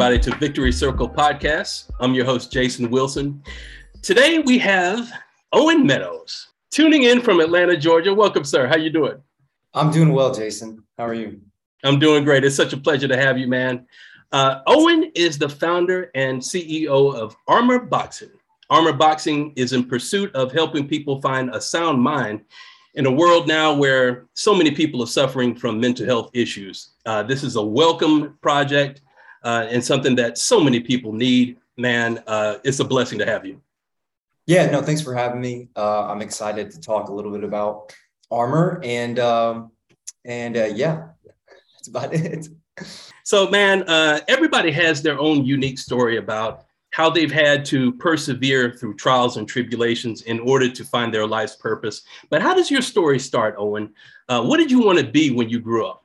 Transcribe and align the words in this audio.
Everybody, 0.00 0.30
to 0.30 0.38
Victory 0.38 0.72
Circle 0.72 1.10
Podcast. 1.10 1.90
I'm 2.00 2.14
your 2.14 2.24
host, 2.24 2.50
Jason 2.50 2.90
Wilson. 2.90 3.42
Today 4.00 4.38
we 4.38 4.56
have 4.56 5.12
Owen 5.52 5.86
Meadows 5.86 6.52
tuning 6.70 7.02
in 7.02 7.20
from 7.20 7.38
Atlanta, 7.38 7.76
Georgia. 7.76 8.14
Welcome, 8.14 8.44
sir. 8.44 8.66
How 8.66 8.78
you 8.78 8.88
doing? 8.88 9.20
I'm 9.74 9.90
doing 9.90 10.14
well, 10.14 10.32
Jason. 10.32 10.82
How 10.96 11.04
are 11.04 11.12
you? 11.12 11.42
I'm 11.84 11.98
doing 11.98 12.24
great. 12.24 12.44
It's 12.44 12.56
such 12.56 12.72
a 12.72 12.78
pleasure 12.78 13.08
to 13.08 13.16
have 13.18 13.36
you, 13.36 13.46
man. 13.46 13.86
Uh, 14.32 14.62
Owen 14.66 15.12
is 15.14 15.36
the 15.36 15.50
founder 15.50 16.10
and 16.14 16.40
CEO 16.40 17.14
of 17.14 17.36
Armor 17.46 17.80
Boxing. 17.80 18.30
Armor 18.70 18.94
Boxing 18.94 19.52
is 19.54 19.74
in 19.74 19.84
pursuit 19.84 20.34
of 20.34 20.50
helping 20.50 20.88
people 20.88 21.20
find 21.20 21.50
a 21.50 21.60
sound 21.60 22.00
mind 22.00 22.40
in 22.94 23.04
a 23.04 23.12
world 23.12 23.46
now 23.46 23.74
where 23.74 24.24
so 24.32 24.54
many 24.54 24.70
people 24.70 25.02
are 25.02 25.06
suffering 25.06 25.54
from 25.54 25.78
mental 25.78 26.06
health 26.06 26.30
issues. 26.32 26.92
Uh, 27.04 27.22
this 27.22 27.44
is 27.44 27.56
a 27.56 27.62
welcome 27.62 28.38
project 28.40 29.02
uh, 29.42 29.66
and 29.70 29.84
something 29.84 30.14
that 30.16 30.38
so 30.38 30.60
many 30.60 30.80
people 30.80 31.12
need. 31.12 31.56
Man, 31.76 32.22
uh, 32.26 32.58
it's 32.64 32.80
a 32.80 32.84
blessing 32.84 33.18
to 33.20 33.26
have 33.26 33.46
you. 33.46 33.60
Yeah, 34.46 34.70
no, 34.70 34.82
thanks 34.82 35.00
for 35.00 35.14
having 35.14 35.40
me. 35.40 35.68
Uh, 35.76 36.06
I'm 36.06 36.22
excited 36.22 36.70
to 36.72 36.80
talk 36.80 37.08
a 37.08 37.12
little 37.12 37.30
bit 37.30 37.44
about 37.44 37.94
armor 38.30 38.80
and 38.82 39.18
um, 39.18 39.70
and 40.24 40.56
uh, 40.56 40.64
yeah, 40.64 41.08
that's 41.74 41.88
about 41.88 42.12
it. 42.14 42.48
So, 43.24 43.48
man, 43.48 43.84
uh, 43.84 44.20
everybody 44.28 44.70
has 44.72 45.02
their 45.02 45.18
own 45.18 45.44
unique 45.44 45.78
story 45.78 46.16
about 46.16 46.64
how 46.90 47.08
they've 47.08 47.30
had 47.30 47.64
to 47.66 47.92
persevere 47.92 48.72
through 48.72 48.94
trials 48.96 49.36
and 49.36 49.48
tribulations 49.48 50.22
in 50.22 50.40
order 50.40 50.68
to 50.68 50.84
find 50.84 51.14
their 51.14 51.26
life's 51.26 51.54
purpose. 51.54 52.02
But 52.28 52.42
how 52.42 52.54
does 52.54 52.70
your 52.70 52.82
story 52.82 53.18
start, 53.18 53.54
Owen? 53.58 53.94
Uh, 54.28 54.42
what 54.42 54.56
did 54.56 54.70
you 54.70 54.84
want 54.84 54.98
to 54.98 55.06
be 55.06 55.30
when 55.30 55.48
you 55.48 55.60
grew 55.60 55.86
up? 55.86 56.04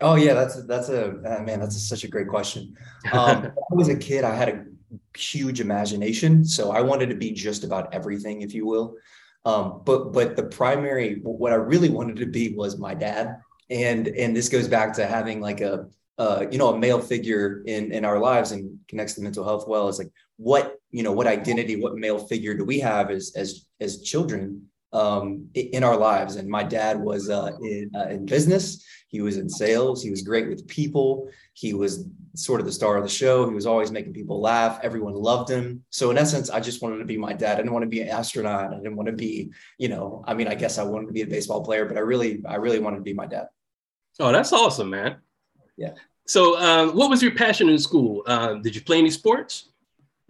Oh 0.00 0.16
yeah, 0.16 0.34
that's 0.34 0.58
a, 0.58 0.62
that's 0.62 0.88
a 0.90 1.10
uh, 1.10 1.42
man. 1.42 1.60
That's 1.60 1.76
a, 1.76 1.80
such 1.80 2.04
a 2.04 2.08
great 2.08 2.28
question. 2.28 2.76
Um, 3.12 3.42
when 3.42 3.52
I 3.52 3.74
was 3.74 3.88
a 3.88 3.96
kid, 3.96 4.24
I 4.24 4.34
had 4.34 4.48
a 4.48 4.64
huge 5.16 5.60
imagination, 5.60 6.44
so 6.44 6.70
I 6.70 6.82
wanted 6.82 7.08
to 7.08 7.16
be 7.16 7.32
just 7.32 7.64
about 7.64 7.92
everything, 7.94 8.42
if 8.42 8.52
you 8.52 8.66
will. 8.66 8.96
Um, 9.46 9.82
but 9.84 10.12
but 10.12 10.36
the 10.36 10.42
primary, 10.42 11.20
what 11.22 11.52
I 11.52 11.56
really 11.56 11.88
wanted 11.88 12.16
to 12.16 12.26
be 12.26 12.54
was 12.54 12.78
my 12.78 12.94
dad, 12.94 13.40
and 13.70 14.08
and 14.08 14.36
this 14.36 14.48
goes 14.48 14.68
back 14.68 14.92
to 14.94 15.06
having 15.06 15.40
like 15.40 15.62
a 15.62 15.86
uh, 16.18 16.46
you 16.50 16.58
know 16.58 16.74
a 16.74 16.78
male 16.78 17.00
figure 17.00 17.62
in 17.66 17.92
in 17.92 18.04
our 18.04 18.18
lives 18.18 18.52
and 18.52 18.78
connects 18.88 19.14
to 19.14 19.22
mental 19.22 19.44
health 19.44 19.66
well. 19.66 19.88
It's 19.88 19.98
like 19.98 20.12
what 20.36 20.76
you 20.90 21.02
know 21.02 21.12
what 21.12 21.26
identity, 21.26 21.80
what 21.80 21.94
male 21.94 22.18
figure 22.18 22.54
do 22.54 22.64
we 22.64 22.80
have 22.80 23.10
as 23.10 23.32
as 23.34 23.66
as 23.80 24.02
children 24.02 24.68
um, 24.96 25.48
in 25.54 25.84
our 25.84 25.96
lives. 25.96 26.36
And 26.36 26.48
my 26.48 26.62
dad 26.62 26.98
was 26.98 27.28
uh, 27.28 27.52
in, 27.62 27.90
uh, 27.94 28.08
in 28.08 28.24
business. 28.24 28.84
He 29.08 29.20
was 29.20 29.36
in 29.36 29.48
sales. 29.48 30.02
He 30.02 30.10
was 30.10 30.22
great 30.22 30.48
with 30.48 30.66
people. 30.66 31.28
He 31.52 31.74
was 31.74 32.06
sort 32.34 32.60
of 32.60 32.66
the 32.66 32.72
star 32.72 32.96
of 32.96 33.02
the 33.02 33.08
show. 33.08 33.46
He 33.48 33.54
was 33.54 33.66
always 33.66 33.92
making 33.92 34.14
people 34.14 34.40
laugh. 34.40 34.80
Everyone 34.82 35.14
loved 35.14 35.50
him. 35.50 35.84
So 35.90 36.10
in 36.10 36.18
essence, 36.18 36.48
I 36.50 36.60
just 36.60 36.82
wanted 36.82 36.98
to 36.98 37.04
be 37.04 37.18
my 37.18 37.34
dad. 37.34 37.54
I 37.54 37.56
didn't 37.56 37.72
want 37.72 37.84
to 37.84 37.88
be 37.88 38.00
an 38.00 38.08
astronaut. 38.08 38.72
I 38.72 38.76
didn't 38.76 38.96
want 38.96 39.08
to 39.08 39.14
be, 39.14 39.50
you 39.78 39.88
know, 39.88 40.24
I 40.26 40.34
mean, 40.34 40.48
I 40.48 40.54
guess 40.54 40.78
I 40.78 40.82
wanted 40.82 41.06
to 41.06 41.12
be 41.12 41.22
a 41.22 41.26
baseball 41.26 41.62
player, 41.62 41.84
but 41.84 41.98
I 41.98 42.00
really, 42.00 42.42
I 42.46 42.56
really 42.56 42.78
wanted 42.78 42.96
to 42.96 43.02
be 43.02 43.14
my 43.14 43.26
dad. 43.26 43.48
Oh, 44.18 44.32
that's 44.32 44.52
awesome, 44.52 44.90
man. 44.90 45.16
Yeah. 45.76 45.92
So, 46.26 46.58
um, 46.58 46.96
what 46.96 47.10
was 47.10 47.22
your 47.22 47.34
passion 47.34 47.68
in 47.68 47.78
school? 47.78 48.22
Uh, 48.26 48.54
did 48.54 48.74
you 48.74 48.80
play 48.80 48.98
any 48.98 49.10
sports? 49.10 49.68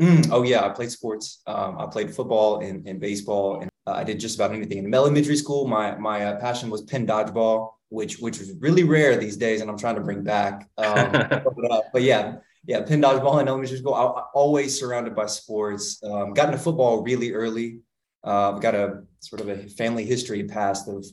Mm, 0.01 0.29
oh 0.31 0.43
yeah, 0.43 0.67
I 0.67 0.69
played 0.71 0.91
sports. 0.91 1.41
Um, 1.47 1.79
I 1.79 1.87
played 1.87 2.15
football 2.15 2.61
and, 2.61 2.87
and 2.87 3.01
baseball, 3.01 3.61
and 3.61 3.71
uh, 3.87 3.93
I 3.93 4.05
did 4.05 4.19
just 4.19 4.37
about 4.37 4.53
anything. 4.53 4.79
In 4.79 4.95
elementary 4.95 5.37
school, 5.37 5.67
my 5.67 5.97
my 5.97 6.25
uh, 6.25 6.41
passion 6.41 6.71
was 6.71 6.83
pin 6.83 7.07
dodgeball, 7.07 7.73
which 7.89 8.19
which 8.19 8.39
was 8.39 8.53
really 8.59 8.85
rare 8.85 9.17
these 9.17 9.37
days, 9.37 9.61
and 9.61 9.71
I'm 9.71 9.79
trying 9.79 9.95
to 9.97 10.01
bring 10.01 10.23
back. 10.23 10.69
Um, 10.77 11.13
but, 11.13 11.71
uh, 11.71 11.81
but, 11.93 12.03
yeah, 12.03 12.37
yeah, 12.67 12.83
pin 12.83 13.01
dodgeball 13.01 13.41
in 13.41 13.49
elementary 13.49 13.79
school. 13.79 13.95
I, 13.95 14.05
I 14.05 14.25
always 14.35 14.79
surrounded 14.79 15.15
by 15.15 15.27
sports. 15.27 16.03
Um, 16.03 16.35
got 16.35 16.47
into 16.47 16.59
football 16.59 17.03
really 17.03 17.33
early. 17.33 17.81
Uh, 18.25 18.53
I've 18.53 18.61
got 18.61 18.75
a 18.75 19.03
sort 19.21 19.41
of 19.41 19.49
a 19.49 19.69
family 19.69 20.05
history 20.05 20.45
past 20.45 20.89
of 20.89 21.05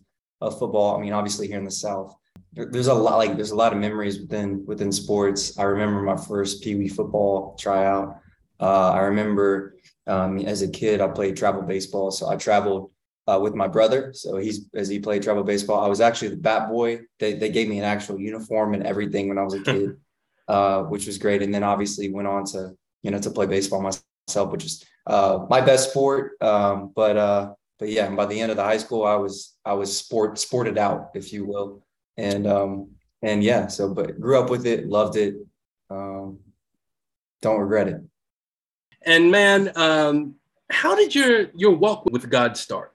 of 0.42 0.58
football. 0.58 0.98
I 0.98 1.00
mean, 1.00 1.14
obviously 1.14 1.48
here 1.48 1.60
in 1.60 1.66
the 1.66 1.72
South, 1.72 2.16
there's 2.54 2.88
a 2.88 2.94
lot 2.94 3.18
like 3.18 3.36
there's 3.36 3.52
a 3.52 3.56
lot 3.56 3.72
of 3.72 3.80
memories 3.80 4.20
within 4.20 4.66
within 4.66 4.92
sports. 4.92 5.60
I 5.60 5.64
remember 5.64 6.02
my 6.02 6.18
first 6.18 6.64
Pee 6.64 6.76
Wee 6.76 6.90
football 6.90 7.56
tryout. 7.60 8.20
Uh, 8.64 8.92
I 8.92 9.00
remember 9.00 9.76
um, 10.08 10.40
as 10.40 10.62
a 10.62 10.70
kid, 10.70 11.02
I 11.02 11.10
played 11.10 11.36
travel 11.36 11.62
baseball, 11.64 12.12
so 12.12 12.30
I 12.30 12.38
traveled 12.38 12.92
uh, 13.28 13.38
with 13.42 13.56
my 13.56 13.68
brother. 13.68 14.14
So 14.14 14.38
he's 14.38 14.70
as 14.74 14.88
he 14.88 15.00
played 15.00 15.22
travel 15.22 15.44
baseball. 15.44 15.84
I 15.84 15.88
was 15.88 16.00
actually 16.00 16.30
the 16.30 16.38
bat 16.38 16.70
boy. 16.70 17.02
They 17.20 17.34
they 17.34 17.50
gave 17.50 17.68
me 17.68 17.80
an 17.80 17.84
actual 17.84 18.18
uniform 18.18 18.74
and 18.74 18.86
everything 18.86 19.28
when 19.28 19.38
I 19.38 19.44
was 19.44 19.56
a 19.56 19.62
kid, 19.62 19.98
uh, 20.48 20.84
which 20.84 21.08
was 21.08 21.18
great. 21.18 21.42
And 21.42 21.54
then 21.54 21.64
obviously 21.64 22.10
went 22.10 22.28
on 22.28 22.46
to 22.48 22.72
you 23.02 23.12
know 23.12 23.20
to 23.20 23.32
play 23.32 23.48
baseball 23.48 23.82
myself, 23.82 24.52
which 24.52 24.64
is 24.64 24.86
uh, 25.08 25.46
my 25.50 25.60
best 25.60 25.90
sport. 25.90 26.42
Um, 26.42 26.94
but 26.96 27.18
uh, 27.18 27.54
but 27.80 27.90
yeah, 27.90 28.10
by 28.12 28.26
the 28.28 28.40
end 28.40 28.50
of 28.50 28.56
the 28.56 28.64
high 28.64 28.78
school, 28.78 29.04
I 29.04 29.16
was 29.16 29.58
I 29.66 29.74
was 29.74 29.98
sport 29.98 30.40
sported 30.40 30.78
out, 30.78 31.10
if 31.16 31.34
you 31.34 31.46
will. 31.46 31.86
And 32.16 32.48
um, 32.48 32.92
and 33.22 33.44
yeah, 33.44 33.68
so 33.68 33.94
but 33.94 34.22
grew 34.22 34.40
up 34.40 34.50
with 34.50 34.66
it, 34.66 34.88
loved 34.88 35.18
it. 35.18 35.36
Um, 35.90 36.40
don't 37.42 37.60
regret 37.60 37.90
it. 37.90 38.02
And 39.06 39.32
man, 39.32 39.72
um, 39.76 40.36
how 40.70 40.96
did 40.96 41.14
your 41.14 41.48
your 41.56 41.76
walk 41.76 42.06
with 42.06 42.30
God 42.30 42.58
start? 42.58 42.94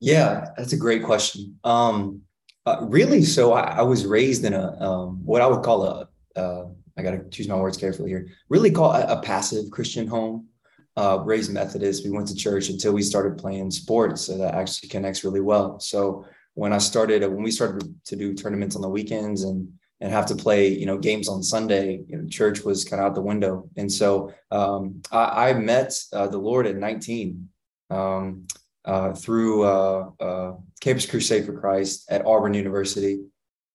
Yeah, 0.00 0.48
that's 0.56 0.72
a 0.72 0.76
great 0.76 1.02
question. 1.02 1.58
Um, 1.64 2.22
uh, 2.66 2.78
really, 2.82 3.22
so 3.22 3.52
I, 3.52 3.78
I, 3.78 3.82
was 3.82 4.04
raised 4.04 4.44
in 4.44 4.52
a 4.52 4.76
um, 4.80 5.24
what 5.24 5.40
I 5.40 5.46
would 5.46 5.62
call 5.62 5.84
a 5.84 6.08
uh, 6.38 6.66
I 6.98 7.02
got 7.02 7.12
to 7.12 7.28
choose 7.30 7.48
my 7.48 7.56
words 7.56 7.76
carefully 7.76 8.10
here. 8.10 8.28
Really 8.48 8.70
call 8.70 8.92
a, 8.92 9.04
a 9.06 9.22
passive 9.22 9.70
Christian 9.70 10.06
home. 10.06 10.48
Uh, 10.96 11.20
raised 11.24 11.52
Methodist. 11.52 12.04
We 12.04 12.10
went 12.10 12.26
to 12.28 12.34
church 12.34 12.70
until 12.70 12.94
we 12.94 13.02
started 13.02 13.36
playing 13.36 13.70
sports, 13.70 14.22
so 14.22 14.38
that 14.38 14.54
actually 14.54 14.88
connects 14.88 15.24
really 15.24 15.42
well. 15.42 15.78
So 15.78 16.24
when 16.54 16.72
I 16.72 16.78
started, 16.78 17.20
when 17.22 17.42
we 17.42 17.50
started 17.50 17.94
to 18.06 18.16
do 18.16 18.32
tournaments 18.32 18.76
on 18.76 18.82
the 18.82 18.88
weekends 18.88 19.44
and 19.44 19.70
and 20.00 20.12
have 20.12 20.26
to 20.26 20.36
play, 20.36 20.68
you 20.68 20.86
know, 20.86 20.98
games 20.98 21.28
on 21.28 21.42
Sunday. 21.42 22.00
You 22.06 22.18
know, 22.18 22.28
church 22.28 22.64
was 22.64 22.84
kind 22.84 23.00
of 23.00 23.08
out 23.08 23.14
the 23.14 23.22
window, 23.22 23.68
and 23.76 23.90
so 23.90 24.32
um, 24.50 25.02
I, 25.10 25.50
I, 25.50 25.54
met 25.54 25.92
uh, 26.12 26.26
the 26.26 26.38
Lord 26.38 26.66
at 26.66 26.76
19 26.76 27.48
um, 27.90 28.46
uh, 28.84 29.12
through 29.12 29.64
uh, 29.64 30.10
uh 30.20 30.52
Campus 30.80 31.06
Crusade 31.06 31.46
for 31.46 31.58
Christ 31.58 32.06
at 32.10 32.26
Auburn 32.26 32.54
University. 32.54 33.20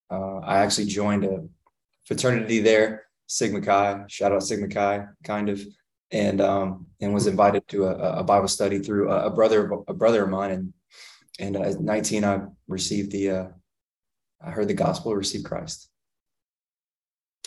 Uh, 0.10 0.38
I 0.40 0.60
actually 0.60 0.88
joined 0.88 1.26
a 1.26 1.44
fraternity 2.06 2.60
there, 2.60 3.06
Sigma 3.28 3.62
Chi. 3.62 4.04
Shout 4.08 4.32
out 4.32 4.44
Sigma 4.44 4.68
Chi, 4.68 5.06
kind 5.24 5.50
of, 5.50 5.62
and 6.12 6.40
um, 6.40 6.88
and 7.00 7.14
was 7.14 7.28
invited 7.28 7.68
to 7.70 7.86
a, 7.86 8.20
a 8.20 8.24
Bible 8.24 8.48
study 8.48 8.80
through 8.80 9.12
a, 9.12 9.28
a, 9.28 9.30
brother 9.32 9.72
a 9.88 9.94
brother 9.94 10.24
of 10.24 10.30
mine, 10.30 10.52
and 10.52 10.74
and 11.40 11.56
at 11.56 11.80
19 11.80 12.24
I 12.24 12.42
received 12.68 13.12
the 13.12 13.32
uh, 13.32 13.48
I 14.44 14.52
heard 14.52 14.68
the 14.68 14.74
gospel, 14.74 15.16
received 15.16 15.46
Christ. 15.46 15.91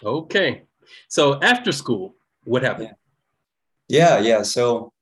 Okay. 0.04 0.64
So 1.08 1.40
after 1.40 1.72
school, 1.72 2.14
what 2.44 2.62
happened? 2.62 2.92
Yeah, 3.88 4.18
yeah. 4.18 4.42
So 4.42 4.92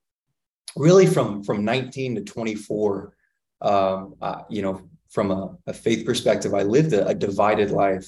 really 0.76 1.06
from 1.06 1.42
from 1.42 1.64
19 1.64 2.16
to 2.16 2.20
24, 2.22 3.14
um, 3.62 4.14
uh, 4.20 4.42
you 4.48 4.62
know, 4.62 4.82
from 5.10 5.30
a, 5.30 5.56
a, 5.66 5.74
faith 5.74 6.06
perspective, 6.06 6.54
I 6.54 6.62
lived 6.62 6.92
a, 6.92 7.06
a, 7.06 7.14
divided 7.14 7.70
life. 7.70 8.06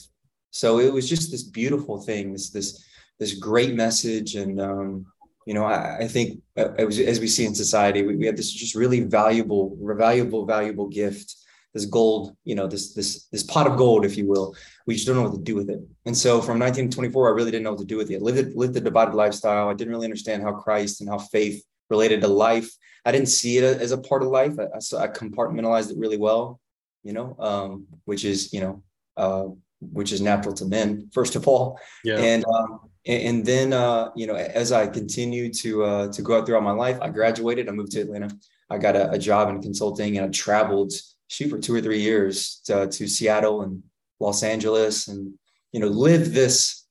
So 0.50 0.80
it 0.80 0.92
was 0.92 1.08
just 1.08 1.30
this 1.30 1.42
beautiful 1.42 2.00
thing, 2.00 2.32
this 2.32 2.50
this 2.50 2.84
this 3.18 3.34
great 3.34 3.74
message, 3.74 4.34
and 4.36 4.60
um, 4.60 5.06
you 5.46 5.54
know, 5.54 5.64
I, 5.64 5.98
I 5.98 6.08
think 6.08 6.40
uh, 6.56 6.70
was, 6.78 6.98
as 6.98 7.20
we 7.20 7.28
see 7.28 7.44
in 7.44 7.54
society, 7.54 8.02
we, 8.02 8.16
we 8.16 8.26
have 8.26 8.36
this 8.36 8.50
just 8.50 8.74
really 8.74 9.00
valuable, 9.00 9.76
valuable, 9.80 10.46
valuable 10.46 10.88
gift 10.88 11.36
this 11.74 11.84
gold, 11.86 12.36
you 12.44 12.54
know, 12.54 12.68
this 12.68 12.94
this 12.94 13.24
this 13.26 13.42
pot 13.42 13.66
of 13.66 13.76
gold, 13.76 14.04
if 14.04 14.16
you 14.16 14.26
will. 14.26 14.54
We 14.86 14.94
just 14.94 15.06
don't 15.06 15.16
know 15.16 15.24
what 15.24 15.34
to 15.34 15.42
do 15.42 15.56
with 15.56 15.68
it. 15.68 15.80
And 16.06 16.16
so 16.16 16.40
from 16.40 16.60
1924, 16.60 17.28
I 17.28 17.32
really 17.32 17.50
didn't 17.50 17.64
know 17.64 17.72
what 17.72 17.80
to 17.80 17.84
do 17.84 17.96
with 17.96 18.10
it. 18.10 18.16
I 18.16 18.18
lived 18.20 18.54
lived 18.54 18.76
a 18.76 18.80
divided 18.80 19.14
lifestyle. 19.14 19.68
I 19.68 19.74
didn't 19.74 19.92
really 19.92 20.06
understand 20.06 20.44
how 20.44 20.52
Christ 20.52 21.00
and 21.00 21.10
how 21.10 21.18
faith 21.18 21.64
related 21.90 22.20
to 22.20 22.28
life. 22.28 22.70
I 23.04 23.12
didn't 23.12 23.28
see 23.28 23.58
it 23.58 23.64
as 23.64 23.90
a 23.90 23.98
part 23.98 24.22
of 24.22 24.28
life. 24.28 24.54
I, 24.58 24.64
I, 24.64 25.04
I 25.04 25.08
compartmentalized 25.08 25.90
it 25.90 25.98
really 25.98 26.16
well, 26.16 26.60
you 27.02 27.12
know, 27.12 27.36
um, 27.40 27.86
which 28.04 28.24
is 28.24 28.52
you 28.52 28.60
know, 28.60 28.82
uh, 29.16 29.46
which 29.80 30.12
is 30.12 30.20
natural 30.20 30.54
to 30.54 30.64
men 30.66 31.10
first 31.12 31.34
of 31.34 31.48
all. 31.48 31.78
Yeah. 32.04 32.18
And 32.18 32.44
um, 32.44 32.88
and, 33.04 33.22
and 33.22 33.44
then 33.44 33.72
uh, 33.72 34.10
you 34.14 34.28
know, 34.28 34.36
as 34.36 34.70
I 34.70 34.86
continued 34.86 35.54
to 35.54 35.82
uh, 35.82 36.12
to 36.12 36.22
go 36.22 36.38
out 36.38 36.46
throughout 36.46 36.62
my 36.62 36.70
life, 36.70 36.98
I 37.02 37.08
graduated. 37.08 37.68
I 37.68 37.72
moved 37.72 37.90
to 37.92 38.02
Atlanta. 38.02 38.30
I 38.70 38.78
got 38.78 38.94
a, 38.94 39.10
a 39.10 39.18
job 39.18 39.50
in 39.50 39.60
consulting, 39.60 40.16
and 40.18 40.26
I 40.26 40.28
traveled 40.30 40.92
shoot 41.34 41.50
for 41.50 41.58
two 41.58 41.74
or 41.74 41.80
three 41.80 42.00
years 42.00 42.60
to, 42.64 42.86
to 42.86 43.08
Seattle 43.08 43.62
and 43.62 43.82
Los 44.20 44.42
Angeles 44.42 45.08
and 45.08 45.34
you 45.72 45.80
know 45.80 45.88
live 45.88 46.32
this 46.32 46.86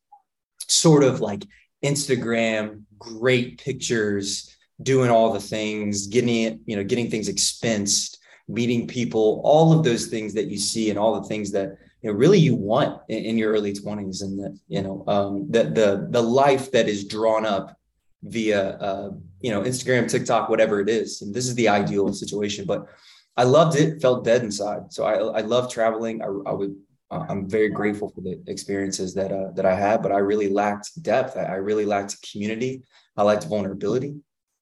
sort 0.68 1.04
of 1.04 1.22
like 1.22 1.46
Instagram 1.84 2.84
great 2.98 3.62
pictures 3.62 4.54
doing 4.82 5.10
all 5.10 5.32
the 5.32 5.40
things 5.40 6.08
getting 6.08 6.44
it 6.44 6.60
you 6.66 6.76
know 6.76 6.84
getting 6.84 7.10
things 7.10 7.30
expensed 7.30 8.18
meeting 8.50 8.88
people 8.88 9.42
all 9.46 9.72
of 9.72 9.84
those 9.84 10.08
things 10.08 10.34
that 10.34 10.48
you 10.48 10.58
see 10.58 10.90
and 10.90 11.00
all 11.00 11.20
the 11.20 11.28
things 11.28 11.52
that 11.52 11.78
you 12.04 12.12
know, 12.12 12.18
really 12.18 12.38
you 12.38 12.54
want 12.54 13.02
in, 13.08 13.24
in, 13.24 13.38
your 13.38 13.54
early 13.54 13.72
20s 13.72 14.24
and 14.24 14.38
the, 14.38 14.60
you 14.68 14.82
know, 14.82 15.06
um, 15.08 15.50
the, 15.50 15.64
the, 15.64 16.08
the 16.10 16.22
life 16.22 16.70
that 16.72 16.90
is 16.90 17.06
drawn 17.06 17.46
up 17.46 17.78
via, 18.24 18.72
uh, 18.72 19.12
you 19.40 19.50
know, 19.50 19.62
Instagram, 19.62 20.10
TikTok, 20.10 20.50
whatever 20.50 20.82
it 20.82 20.90
is. 20.90 21.22
And 21.22 21.34
this 21.34 21.48
is 21.48 21.56
the 21.56 21.70
ideal 21.70 22.12
situation, 22.12 22.66
but 22.66 22.88
I 23.36 23.44
loved 23.44 23.78
it, 23.78 24.02
felt 24.02 24.24
dead 24.24 24.44
inside. 24.44 24.94
So 24.94 25.06
I, 25.06 25.16
I 25.16 25.42
love 25.42 25.72
traveling. 25.72 26.22
I, 26.22 26.26
I 26.26 26.54
would, 26.54 26.76
I'm 27.10 27.50
very 27.50 27.70
grateful 27.70 28.10
for 28.10 28.22
the 28.22 28.42
experiences 28.48 29.14
that, 29.16 29.32
uh, 29.32 29.52
that 29.56 29.66
I 29.66 29.76
had, 29.76 30.02
but 30.02 30.12
I 30.12 30.18
really 30.18 30.50
lacked 30.50 31.02
depth. 31.02 31.38
I, 31.38 31.44
I 31.44 31.56
really 31.56 31.86
lacked 31.86 32.18
community. 32.32 32.84
I 33.16 33.24
lacked 33.24 33.46
vulnerability. 33.46 34.16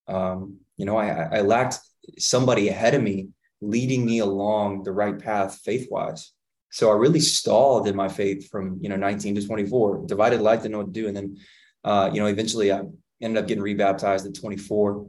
Um, 0.08 0.58
you 0.78 0.86
know, 0.86 0.98
I, 0.98 1.38
I 1.38 1.42
lacked 1.42 1.80
somebody 2.18 2.70
ahead 2.70 2.94
of 2.94 3.02
me 3.02 3.30
leading 3.62 4.06
me 4.06 4.20
along 4.20 4.84
the 4.84 4.92
right 4.92 5.18
path 5.18 5.60
faith 5.64 5.88
wise. 5.92 6.32
So 6.72 6.90
I 6.90 6.96
really 6.96 7.20
stalled 7.20 7.88
in 7.88 7.96
my 7.96 8.08
faith 8.08 8.50
from, 8.50 8.80
you 8.82 8.90
know, 8.90 8.96
19 8.96 9.36
to 9.36 9.46
24, 9.46 10.06
divided 10.08 10.42
life, 10.42 10.62
didn't 10.62 10.72
know 10.72 10.78
what 10.80 10.94
to 10.94 11.02
do. 11.02 11.08
And 11.08 11.16
then, 11.16 11.38
uh, 11.84 12.10
you 12.14 12.20
know, 12.20 12.28
eventually 12.28 12.72
I 12.72 12.82
ended 13.22 13.44
up 13.44 13.48
getting 13.48 13.64
rebaptized 13.64 14.26
at 14.26 14.34
24 14.34 15.08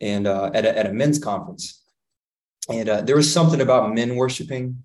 and 0.00 0.26
uh, 0.26 0.50
at, 0.52 0.64
a, 0.64 0.78
at 0.78 0.86
a 0.86 0.92
men's 0.92 1.18
conference. 1.18 1.83
And 2.68 2.88
uh, 2.88 3.00
there 3.02 3.16
was 3.16 3.30
something 3.30 3.60
about 3.60 3.94
men 3.94 4.16
worshiping, 4.16 4.82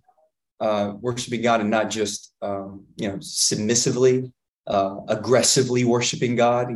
uh, 0.60 0.94
worshiping 1.00 1.42
God 1.42 1.62
and 1.62 1.70
not 1.70 1.90
just, 1.90 2.34
um, 2.42 2.86
you 2.98 3.08
know, 3.08 3.18
submissively, 3.22 4.32
uh, 4.68 4.98
aggressively 5.08 5.86
worshiping 5.86 6.36
God, 6.36 6.74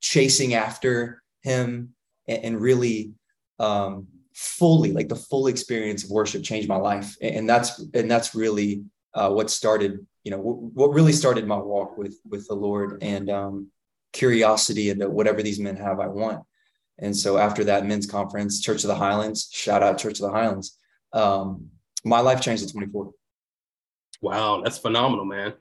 chasing 0.00 0.54
after 0.54 1.22
him 1.42 1.94
and, 2.26 2.44
and 2.44 2.60
really 2.60 3.12
um, 3.58 4.06
fully 4.34 4.92
like 4.92 5.08
the 5.08 5.16
full 5.16 5.48
experience 5.48 6.04
of 6.04 6.10
worship 6.10 6.42
changed 6.42 6.68
my 6.68 6.76
life. 6.76 7.16
And 7.20 7.48
that's 7.48 7.78
and 7.92 8.10
that's 8.10 8.34
really 8.34 8.84
uh, 9.14 9.30
what 9.30 9.50
started 9.50 10.06
you 10.24 10.30
know 10.30 10.38
w- 10.38 10.70
what 10.74 10.92
really 10.92 11.12
started 11.12 11.46
my 11.46 11.56
walk 11.56 11.96
with 11.96 12.18
with 12.28 12.46
the 12.48 12.54
lord 12.54 12.98
and 13.02 13.30
um, 13.30 13.68
curiosity 14.12 14.90
into 14.90 15.08
whatever 15.08 15.42
these 15.42 15.58
men 15.58 15.76
have 15.76 16.00
i 16.00 16.06
want 16.06 16.42
and 16.98 17.16
so 17.16 17.38
after 17.38 17.64
that 17.64 17.86
men's 17.86 18.06
conference 18.06 18.60
church 18.60 18.84
of 18.84 18.88
the 18.88 18.94
highlands 18.94 19.48
shout 19.52 19.82
out 19.82 19.98
church 19.98 20.20
of 20.20 20.26
the 20.26 20.32
highlands 20.32 20.76
um, 21.12 21.68
my 22.04 22.20
life 22.20 22.40
changed 22.40 22.62
at 22.62 22.72
24 22.72 23.12
wow 24.20 24.60
that's 24.62 24.78
phenomenal 24.78 25.24
man 25.24 25.52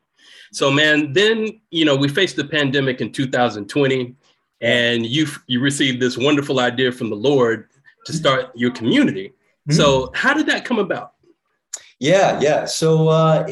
so 0.51 0.71
man 0.71 1.13
then 1.13 1.61
you 1.71 1.85
know 1.85 1.95
we 1.95 2.07
faced 2.07 2.35
the 2.35 2.45
pandemic 2.45 3.01
in 3.01 3.11
2020 3.11 4.15
and 4.61 5.05
you 5.05 5.27
you 5.45 5.59
received 5.59 6.01
this 6.01 6.17
wonderful 6.17 6.59
idea 6.59 6.91
from 6.91 7.09
the 7.09 7.15
lord 7.15 7.67
to 8.07 8.13
start 8.13 8.51
your 8.55 8.71
community. 8.71 9.29
Mm-hmm. 9.29 9.73
So 9.73 10.11
how 10.15 10.33
did 10.33 10.47
that 10.47 10.65
come 10.65 10.79
about? 10.79 11.13
Yeah, 11.99 12.39
yeah. 12.39 12.65
So 12.65 13.09
uh, 13.09 13.47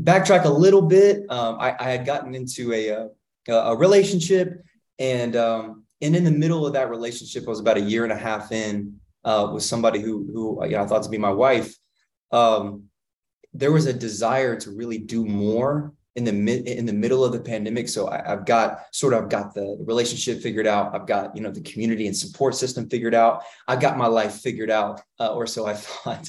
backtrack 0.00 0.44
a 0.44 0.48
little 0.48 0.82
bit. 0.82 1.30
Um, 1.30 1.58
I, 1.60 1.76
I, 1.78 1.90
had 1.90 2.06
gotten 2.06 2.34
into 2.34 2.72
a 2.72 2.90
uh, 2.90 3.08
a, 3.48 3.52
a 3.52 3.76
relationship, 3.76 4.64
and 4.98 5.36
um, 5.36 5.84
and 6.02 6.16
in 6.16 6.24
the 6.24 6.30
middle 6.30 6.66
of 6.66 6.72
that 6.74 6.90
relationship, 6.90 7.44
I 7.46 7.50
was 7.50 7.60
about 7.60 7.76
a 7.78 7.80
year 7.80 8.04
and 8.04 8.12
a 8.12 8.16
half 8.16 8.52
in 8.52 8.98
uh, 9.24 9.50
with 9.52 9.62
somebody 9.62 10.00
who 10.00 10.28
who 10.32 10.64
you 10.64 10.72
know, 10.72 10.82
I 10.82 10.86
thought 10.86 11.04
to 11.04 11.08
be 11.08 11.18
my 11.18 11.30
wife. 11.30 11.74
Um, 12.32 12.84
there 13.54 13.72
was 13.72 13.86
a 13.86 13.92
desire 13.92 14.56
to 14.56 14.70
really 14.70 14.98
do 14.98 15.24
more 15.24 15.92
in 16.14 16.24
the 16.24 16.32
mid 16.32 16.66
in 16.66 16.84
the 16.84 16.92
middle 16.92 17.24
of 17.24 17.32
the 17.32 17.40
pandemic. 17.40 17.88
So 17.88 18.08
I, 18.08 18.22
have 18.26 18.44
got 18.44 18.86
sort 18.92 19.14
of 19.14 19.22
I've 19.22 19.30
got 19.30 19.54
the 19.54 19.76
relationship 19.86 20.42
figured 20.42 20.66
out. 20.66 20.94
I've 20.94 21.06
got 21.06 21.34
you 21.36 21.42
know 21.42 21.50
the 21.50 21.62
community 21.62 22.06
and 22.06 22.16
support 22.16 22.54
system 22.54 22.88
figured 22.88 23.14
out. 23.14 23.44
I 23.68 23.76
got 23.76 23.96
my 23.96 24.06
life 24.06 24.40
figured 24.40 24.70
out, 24.70 25.00
uh, 25.20 25.32
or 25.32 25.46
so 25.46 25.66
I 25.66 25.74
thought. 25.74 26.28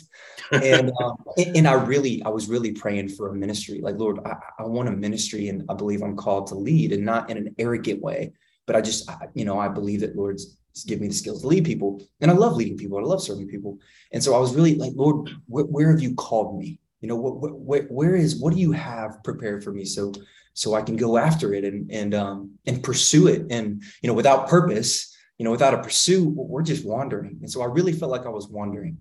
and 0.52 0.92
um, 1.02 1.16
and 1.38 1.68
I 1.68 1.74
really 1.74 2.22
I 2.24 2.30
was 2.30 2.48
really 2.48 2.72
praying 2.72 3.10
for 3.10 3.30
a 3.30 3.34
ministry. 3.34 3.80
Like 3.82 3.98
Lord, 3.98 4.20
I, 4.26 4.36
I 4.60 4.64
want 4.64 4.90
a 4.90 4.92
ministry, 4.92 5.50
and 5.50 5.64
I 5.70 5.74
believe 5.74 6.02
I'm 6.02 6.16
called 6.16 6.48
to 6.48 6.56
lead, 6.56 6.92
and 6.92 7.04
not 7.04 7.30
in 7.30 7.38
an 7.38 7.56
arrogant 7.58 8.02
way, 8.02 8.34
but 8.66 8.76
I 8.76 8.82
just 8.82 9.10
I, 9.10 9.28
you 9.34 9.46
know 9.46 9.60
I 9.60 9.68
believe 9.68 10.02
that 10.02 10.16
Lord's 10.16 10.58
give 10.88 11.00
me 11.00 11.08
the 11.08 11.14
skills 11.14 11.42
to 11.42 11.48
lead 11.48 11.66
people, 11.66 12.02
and 12.22 12.32
I 12.32 12.34
love 12.34 12.56
leading 12.56 12.78
people. 12.78 12.98
I 12.98 13.02
love 13.02 13.22
serving 13.22 13.48
people, 13.48 13.80
and 14.12 14.24
so 14.24 14.36
I 14.36 14.40
was 14.40 14.56
really 14.56 14.76
like, 14.76 14.94
Lord, 14.96 15.30
wh- 15.48 15.70
where 15.72 15.92
have 15.92 16.02
you 16.02 16.16
called 16.16 16.60
me? 16.60 16.80
you 17.04 17.10
know 17.10 17.18
what, 17.18 17.60
what 17.60 17.92
where 17.92 18.16
is 18.16 18.38
what 18.38 18.54
do 18.54 18.60
you 18.60 18.72
have 18.72 19.22
prepared 19.26 19.62
for 19.62 19.74
me 19.74 19.84
so 19.84 20.14
so 20.54 20.74
i 20.74 20.82
can 20.82 20.96
go 20.96 21.18
after 21.18 21.54
it 21.54 21.66
and 21.66 21.92
and 21.92 22.16
um 22.16 22.52
and 22.66 22.82
pursue 22.82 23.28
it? 23.28 23.46
And 23.52 23.84
you 24.02 24.08
know 24.08 24.14
without 24.14 24.48
purpose 24.48 25.14
you 25.38 25.44
know 25.44 25.52
without 25.52 25.74
a 25.74 25.84
pursuit 25.84 26.34
we're 26.34 26.64
just 26.64 26.86
wandering. 26.86 27.40
And 27.42 27.52
so 27.52 27.62
i 27.62 27.66
really 27.66 27.92
felt 27.92 28.10
like 28.10 28.26
i 28.26 28.30
was 28.30 28.48
wandering. 28.48 28.98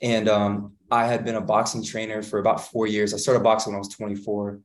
And 0.00 0.28
um 0.28 0.74
i 0.88 1.04
had 1.06 1.24
been 1.24 1.34
a 1.34 1.40
boxing 1.40 1.82
trainer 1.82 2.22
for 2.22 2.38
about 2.38 2.68
four 2.70 2.86
years. 2.86 3.12
I 3.12 3.16
started 3.16 3.42
boxing 3.42 3.72
when 3.72 3.78
i 3.78 3.84
was 3.84 3.88
24 3.88 4.60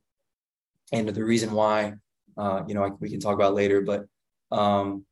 and 0.92 1.10
the 1.10 1.26
reason 1.26 1.52
why 1.54 1.96
uh 2.38 2.62
you 2.68 2.76
know 2.76 2.84
I, 2.84 2.90
we 3.00 3.10
can 3.10 3.20
talk 3.20 3.34
about 3.34 3.56
later 3.56 3.82
but 3.82 4.06
um 4.52 5.06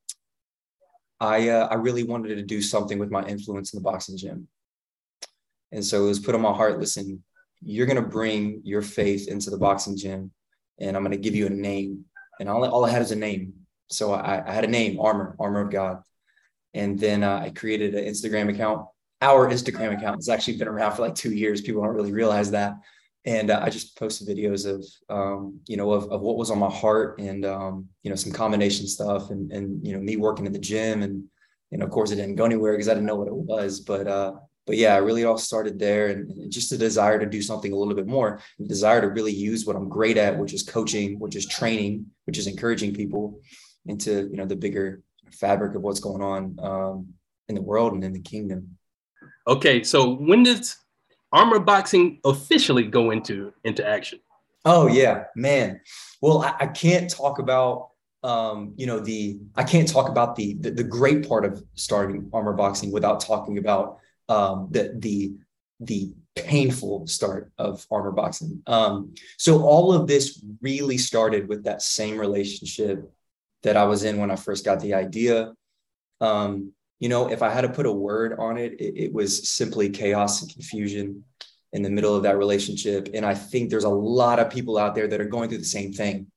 i 1.19 1.49
uh, 1.49 1.67
i 1.67 1.75
really 1.75 2.03
wanted 2.03 2.35
to 2.35 2.43
do 2.43 2.61
something 2.61 2.99
with 2.99 3.11
my 3.11 3.25
influence 3.25 3.73
in 3.73 3.77
the 3.77 3.83
boxing 3.83 4.17
gym 4.17 4.47
and 5.71 5.83
so 5.83 6.03
it 6.05 6.07
was 6.07 6.19
put 6.19 6.35
on 6.35 6.41
my 6.41 6.53
heart 6.53 6.79
listen 6.79 7.23
you're 7.61 7.87
to 7.87 8.01
bring 8.01 8.61
your 8.63 8.81
faith 8.81 9.27
into 9.27 9.49
the 9.49 9.57
boxing 9.57 9.97
gym 9.97 10.31
and 10.79 10.95
I'm 10.95 11.03
to 11.11 11.17
give 11.17 11.35
you 11.35 11.47
a 11.47 11.49
name. 11.49 12.05
And 12.39 12.49
all, 12.49 12.63
all 12.65 12.85
I 12.85 12.89
had 12.89 13.01
is 13.01 13.11
a 13.11 13.15
name. 13.15 13.53
So 13.89 14.13
I, 14.13 14.43
I 14.45 14.51
had 14.51 14.63
a 14.63 14.67
name, 14.67 14.99
Armor, 14.99 15.35
Armor 15.39 15.61
of 15.61 15.71
God. 15.71 16.01
And 16.73 16.99
then 16.99 17.23
uh, 17.23 17.39
I 17.39 17.51
created 17.51 17.95
an 17.95 18.05
Instagram 18.05 18.53
account. 18.53 18.85
Our 19.21 19.49
Instagram 19.49 19.97
account 19.97 20.17
has 20.17 20.29
actually 20.29 20.57
been 20.57 20.67
around 20.67 20.93
for 20.93 21.03
like 21.03 21.15
two 21.15 21.33
years. 21.33 21.61
People 21.61 21.81
don't 21.81 21.95
really 21.95 22.11
realize 22.11 22.51
that. 22.51 22.73
And 23.25 23.49
uh, 23.49 23.59
I 23.61 23.69
just 23.69 23.97
posted 23.97 24.27
videos 24.27 24.67
of, 24.67 24.85
um, 25.09 25.59
you 25.67 25.77
know, 25.77 25.91
of, 25.91 26.11
of 26.11 26.21
what 26.21 26.37
was 26.37 26.51
on 26.51 26.59
my 26.59 26.69
heart 26.69 27.19
and, 27.19 27.43
um, 27.43 27.87
you 28.03 28.09
know, 28.09 28.15
some 28.15 28.31
combination 28.31 28.87
stuff 28.87 29.31
and, 29.31 29.51
and, 29.51 29.85
you 29.85 29.93
know, 29.93 29.99
me 29.99 30.15
working 30.15 30.45
in 30.45 30.53
the 30.53 30.59
gym. 30.59 31.01
And, 31.01 31.23
and 31.71 31.81
of 31.81 31.89
course 31.89 32.11
it 32.11 32.17
didn't 32.17 32.35
go 32.35 32.45
anywhere 32.45 32.73
because 32.73 32.87
I 32.87 32.93
didn't 32.93 33.07
know 33.07 33.15
what 33.15 33.27
it 33.27 33.33
was. 33.33 33.79
But, 33.79 34.07
uh, 34.07 34.33
but 34.67 34.77
yeah, 34.77 34.93
I 34.93 34.97
really 34.97 35.25
all 35.25 35.37
started 35.37 35.79
there 35.79 36.07
and 36.09 36.51
just 36.51 36.71
a 36.71 36.77
desire 36.77 37.19
to 37.19 37.25
do 37.25 37.41
something 37.41 37.71
a 37.71 37.75
little 37.75 37.95
bit 37.95 38.07
more, 38.07 38.39
a 38.59 38.63
desire 38.63 39.01
to 39.01 39.09
really 39.09 39.33
use 39.33 39.65
what 39.65 39.75
I'm 39.75 39.89
great 39.89 40.17
at, 40.17 40.37
which 40.37 40.53
is 40.53 40.61
coaching, 40.61 41.19
which 41.19 41.35
is 41.35 41.47
training, 41.47 42.05
which 42.25 42.37
is 42.37 42.47
encouraging 42.47 42.93
people 42.93 43.41
into, 43.87 44.27
you 44.29 44.37
know, 44.37 44.45
the 44.45 44.55
bigger 44.55 45.01
fabric 45.31 45.75
of 45.75 45.81
what's 45.81 45.99
going 45.99 46.21
on 46.21 46.57
um, 46.61 47.07
in 47.49 47.55
the 47.55 47.61
world 47.61 47.93
and 47.93 48.03
in 48.03 48.13
the 48.13 48.21
kingdom. 48.21 48.77
Okay. 49.47 49.83
So 49.83 50.13
when 50.13 50.43
does 50.43 50.77
armor 51.35 51.59
boxing 51.59 52.19
officially 52.23 52.83
go 52.83 53.11
into, 53.11 53.53
into 53.63 53.87
action? 53.87 54.19
Oh 54.63 54.87
yeah, 54.87 55.25
man. 55.35 55.81
Well, 56.21 56.41
I, 56.41 56.55
I 56.61 56.67
can't 56.67 57.09
talk 57.09 57.39
about 57.39 57.89
um, 58.23 58.73
you 58.75 58.87
know 58.87 58.99
the 58.99 59.39
I 59.55 59.63
can't 59.63 59.87
talk 59.87 60.09
about 60.09 60.35
the, 60.35 60.55
the, 60.55 60.71
the 60.71 60.83
great 60.83 61.29
part 61.29 61.45
of 61.45 61.63
starting 61.75 62.27
armor 62.33 62.53
boxing 62.53 62.91
without 62.91 63.19
talking 63.19 63.59
about 63.59 63.99
um, 64.27 64.69
the 64.71 64.95
the 64.97 65.35
the 65.79 66.11
painful 66.35 67.05
start 67.05 67.51
of 67.59 67.85
armor 67.91 68.11
boxing. 68.11 68.63
Um, 68.65 69.13
so 69.37 69.63
all 69.63 69.93
of 69.93 70.07
this 70.07 70.43
really 70.61 70.97
started 70.97 71.47
with 71.47 71.65
that 71.65 71.83
same 71.83 72.17
relationship 72.17 73.11
that 73.61 73.77
I 73.77 73.83
was 73.83 74.03
in 74.03 74.19
when 74.19 74.31
I 74.31 74.35
first 74.35 74.65
got 74.65 74.79
the 74.79 74.95
idea. 74.95 75.53
Um, 76.19 76.73
you 76.99 77.09
know, 77.09 77.29
if 77.29 77.41
I 77.41 77.49
had 77.49 77.61
to 77.61 77.69
put 77.69 77.85
a 77.85 77.91
word 77.91 78.37
on 78.39 78.57
it, 78.57 78.73
it, 78.79 79.05
it 79.05 79.13
was 79.13 79.49
simply 79.49 79.89
chaos 79.89 80.41
and 80.41 80.51
confusion 80.51 81.23
in 81.73 81.81
the 81.81 81.89
middle 81.89 82.15
of 82.15 82.23
that 82.23 82.37
relationship. 82.37 83.09
And 83.13 83.25
I 83.25 83.35
think 83.35 83.69
there's 83.69 83.83
a 83.83 83.89
lot 83.89 84.39
of 84.39 84.49
people 84.49 84.77
out 84.77 84.95
there 84.95 85.07
that 85.07 85.19
are 85.19 85.25
going 85.25 85.49
through 85.49 85.57
the 85.57 85.65
same 85.65 85.91
thing 85.91 86.27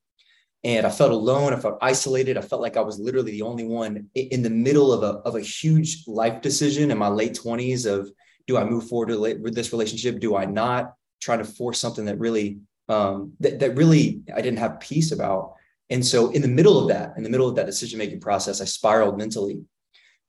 and 0.65 0.87
I 0.87 0.91
felt 0.91 1.13
alone. 1.13 1.55
I 1.55 1.61
felt 1.61 1.79
isolated. 1.81 2.37
I 2.37 2.41
felt 2.41 2.63
like 2.63 2.77
I 2.77 2.81
was 2.81 2.99
literally 2.99 3.33
the 3.33 3.43
only 3.43 3.65
one 3.65 4.09
in 4.15 4.43
the 4.43 4.51
middle 4.51 4.93
of 4.93 5.03
a, 5.03 5.19
of 5.21 5.37
a 5.37 5.41
huge 5.41 6.05
life 6.07 6.41
decision 6.41 6.91
in 6.91 6.99
my 6.99 7.09
late 7.09 7.39
20s 7.41 7.87
of 7.87 8.11
do 8.47 8.57
I 8.57 8.65
move 8.65 8.89
forward 8.89 9.11
with 9.41 9.55
this 9.55 9.73
relationship? 9.73 10.21
Do 10.21 10.37
I 10.37 10.47
not? 10.47 10.95
Trying 11.21 11.39
to 11.39 11.45
force 11.45 11.79
something 11.79 12.07
that 12.07 12.19
really 12.19 12.59
um, 12.89 13.33
that, 13.41 13.59
that 13.61 13.77
really 13.77 14.23
I 14.35 14.41
didn't 14.41 14.59
have 14.59 14.81
peace 14.81 15.13
about. 15.13 15.55
And 15.91 16.05
so 16.05 16.31
in 16.31 16.43
the 16.43 16.49
middle 16.49 16.79
of 16.81 16.89
that, 16.89 17.15
in 17.17 17.23
the 17.23 17.31
middle 17.31 17.49
of 17.49 17.55
that 17.57 17.67
decision 17.67 17.99
making 17.99 18.21
process, 18.21 18.61
I 18.61 18.65
spiraled 18.65 19.19
mentally, 19.19 19.61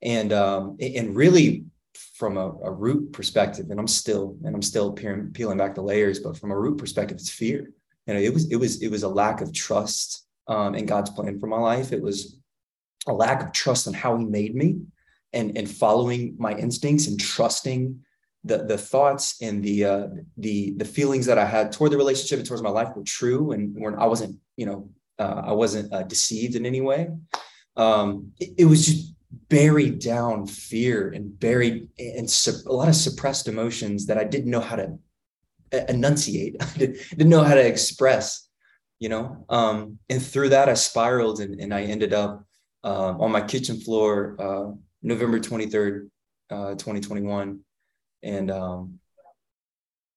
and 0.02 0.32
um, 0.32 0.76
and 0.80 1.16
really 1.16 1.64
from 2.14 2.36
a, 2.36 2.50
a, 2.64 2.70
root 2.70 3.12
perspective, 3.12 3.66
and 3.70 3.80
I'm 3.80 3.88
still 3.88 4.36
and 4.44 4.54
I'm 4.54 4.62
still 4.62 4.92
peeling, 4.92 5.30
peeling 5.32 5.58
back 5.58 5.74
the 5.74 5.82
layers, 5.82 6.20
but 6.20 6.36
from 6.36 6.50
a 6.50 6.58
root 6.58 6.78
perspective, 6.78 7.16
it's 7.16 7.30
fear 7.30 7.72
you 8.10 8.14
know, 8.14 8.20
it 8.20 8.34
was 8.34 8.50
it 8.50 8.56
was 8.56 8.82
it 8.82 8.90
was 8.90 9.04
a 9.04 9.08
lack 9.08 9.40
of 9.40 9.52
trust 9.52 10.26
um, 10.48 10.74
in 10.74 10.84
God's 10.84 11.10
plan 11.10 11.38
for 11.38 11.46
my 11.46 11.58
life. 11.58 11.92
It 11.92 12.02
was 12.02 12.36
a 13.06 13.12
lack 13.12 13.40
of 13.40 13.52
trust 13.52 13.86
in 13.86 13.94
how 13.94 14.16
He 14.16 14.24
made 14.24 14.54
me, 14.54 14.80
and 15.32 15.56
and 15.56 15.70
following 15.70 16.34
my 16.36 16.52
instincts 16.52 17.06
and 17.06 17.20
trusting 17.20 18.00
the 18.42 18.64
the 18.64 18.76
thoughts 18.76 19.40
and 19.40 19.62
the 19.62 19.84
uh, 19.84 20.06
the 20.38 20.74
the 20.76 20.84
feelings 20.84 21.26
that 21.26 21.38
I 21.38 21.44
had 21.44 21.70
toward 21.70 21.92
the 21.92 21.98
relationship 21.98 22.40
and 22.40 22.48
towards 22.48 22.64
my 22.64 22.70
life 22.70 22.96
were 22.96 23.04
true, 23.04 23.52
and 23.52 23.80
when 23.80 23.94
I 23.94 24.06
wasn't 24.06 24.38
you 24.56 24.66
know 24.66 24.90
uh, 25.20 25.42
I 25.46 25.52
wasn't 25.52 25.92
uh, 25.92 26.02
deceived 26.02 26.56
in 26.56 26.66
any 26.66 26.80
way. 26.80 27.10
Um, 27.76 28.32
it, 28.40 28.54
it, 28.58 28.64
was 28.64 28.84
just 28.84 29.14
buried 29.48 29.98
down 30.00 30.46
fear 30.46 31.10
and 31.10 31.38
buried 31.38 31.88
and 31.98 32.28
su- 32.28 32.62
a 32.66 32.72
lot 32.72 32.88
of 32.88 32.96
suppressed 32.96 33.48
emotions 33.48 34.06
that 34.06 34.18
I 34.18 34.24
didn't 34.24 34.50
know 34.50 34.60
how 34.60 34.76
to 34.76 34.98
enunciate. 35.88 36.56
I 36.60 36.74
didn't 36.76 37.28
know 37.28 37.44
how 37.44 37.54
to 37.54 37.66
express, 37.66 38.48
you 38.98 39.08
know. 39.08 39.44
Um, 39.48 39.98
and 40.08 40.22
through 40.22 40.50
that, 40.50 40.68
I 40.68 40.74
spiraled 40.74 41.40
and, 41.40 41.60
and 41.60 41.72
I 41.72 41.82
ended 41.82 42.12
up 42.12 42.44
um, 42.82 43.20
on 43.20 43.30
my 43.30 43.40
kitchen 43.40 43.80
floor 43.80 44.36
uh, 44.38 44.72
November 45.02 45.38
23rd, 45.38 46.08
uh, 46.50 46.70
2021. 46.72 47.60
And 48.22 48.50
um, 48.50 49.00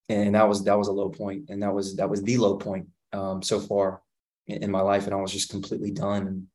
and 0.10 0.36
that 0.36 0.48
was 0.48 0.63
that 0.63 0.77
was 0.77 0.88
a 0.88 0.91
low 0.91 1.10
point 1.10 1.50
and 1.50 1.62
that 1.63 1.74
was 1.74 1.96
that 1.96 2.10
was 2.10 2.22
the 2.24 2.38
low 2.38 2.58
point 2.58 2.88
um, 3.13 3.41
so 3.41 3.60
far 3.60 4.01
in, 4.48 4.72
my 4.72 4.82
life 4.82 5.05
and 5.05 5.13
i 5.13 5.17
was 5.17 5.32
just 5.32 5.50
completely 5.50 5.91
done 5.91 6.48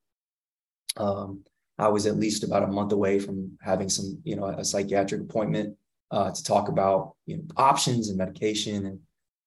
um, 0.97 1.41
i 1.79 1.89
was 1.89 2.07
at 2.07 2.17
least 2.17 2.45
about 2.45 2.63
a 2.63 2.67
month 2.67 2.93
away 2.93 3.19
from 3.19 3.57
having 3.61 3.89
some 3.89 4.19
you 4.25 4.37
know 4.37 4.47
a 4.47 4.65
psychiatric 4.65 5.21
appointment 5.21 5.77
uh, 6.11 6.31
to 6.31 6.43
talk 6.43 6.69
about 6.69 7.15
you 7.27 7.37
know 7.37 7.43
options 7.57 8.09
and 8.09 8.19
medication 8.19 8.87
and 8.87 8.99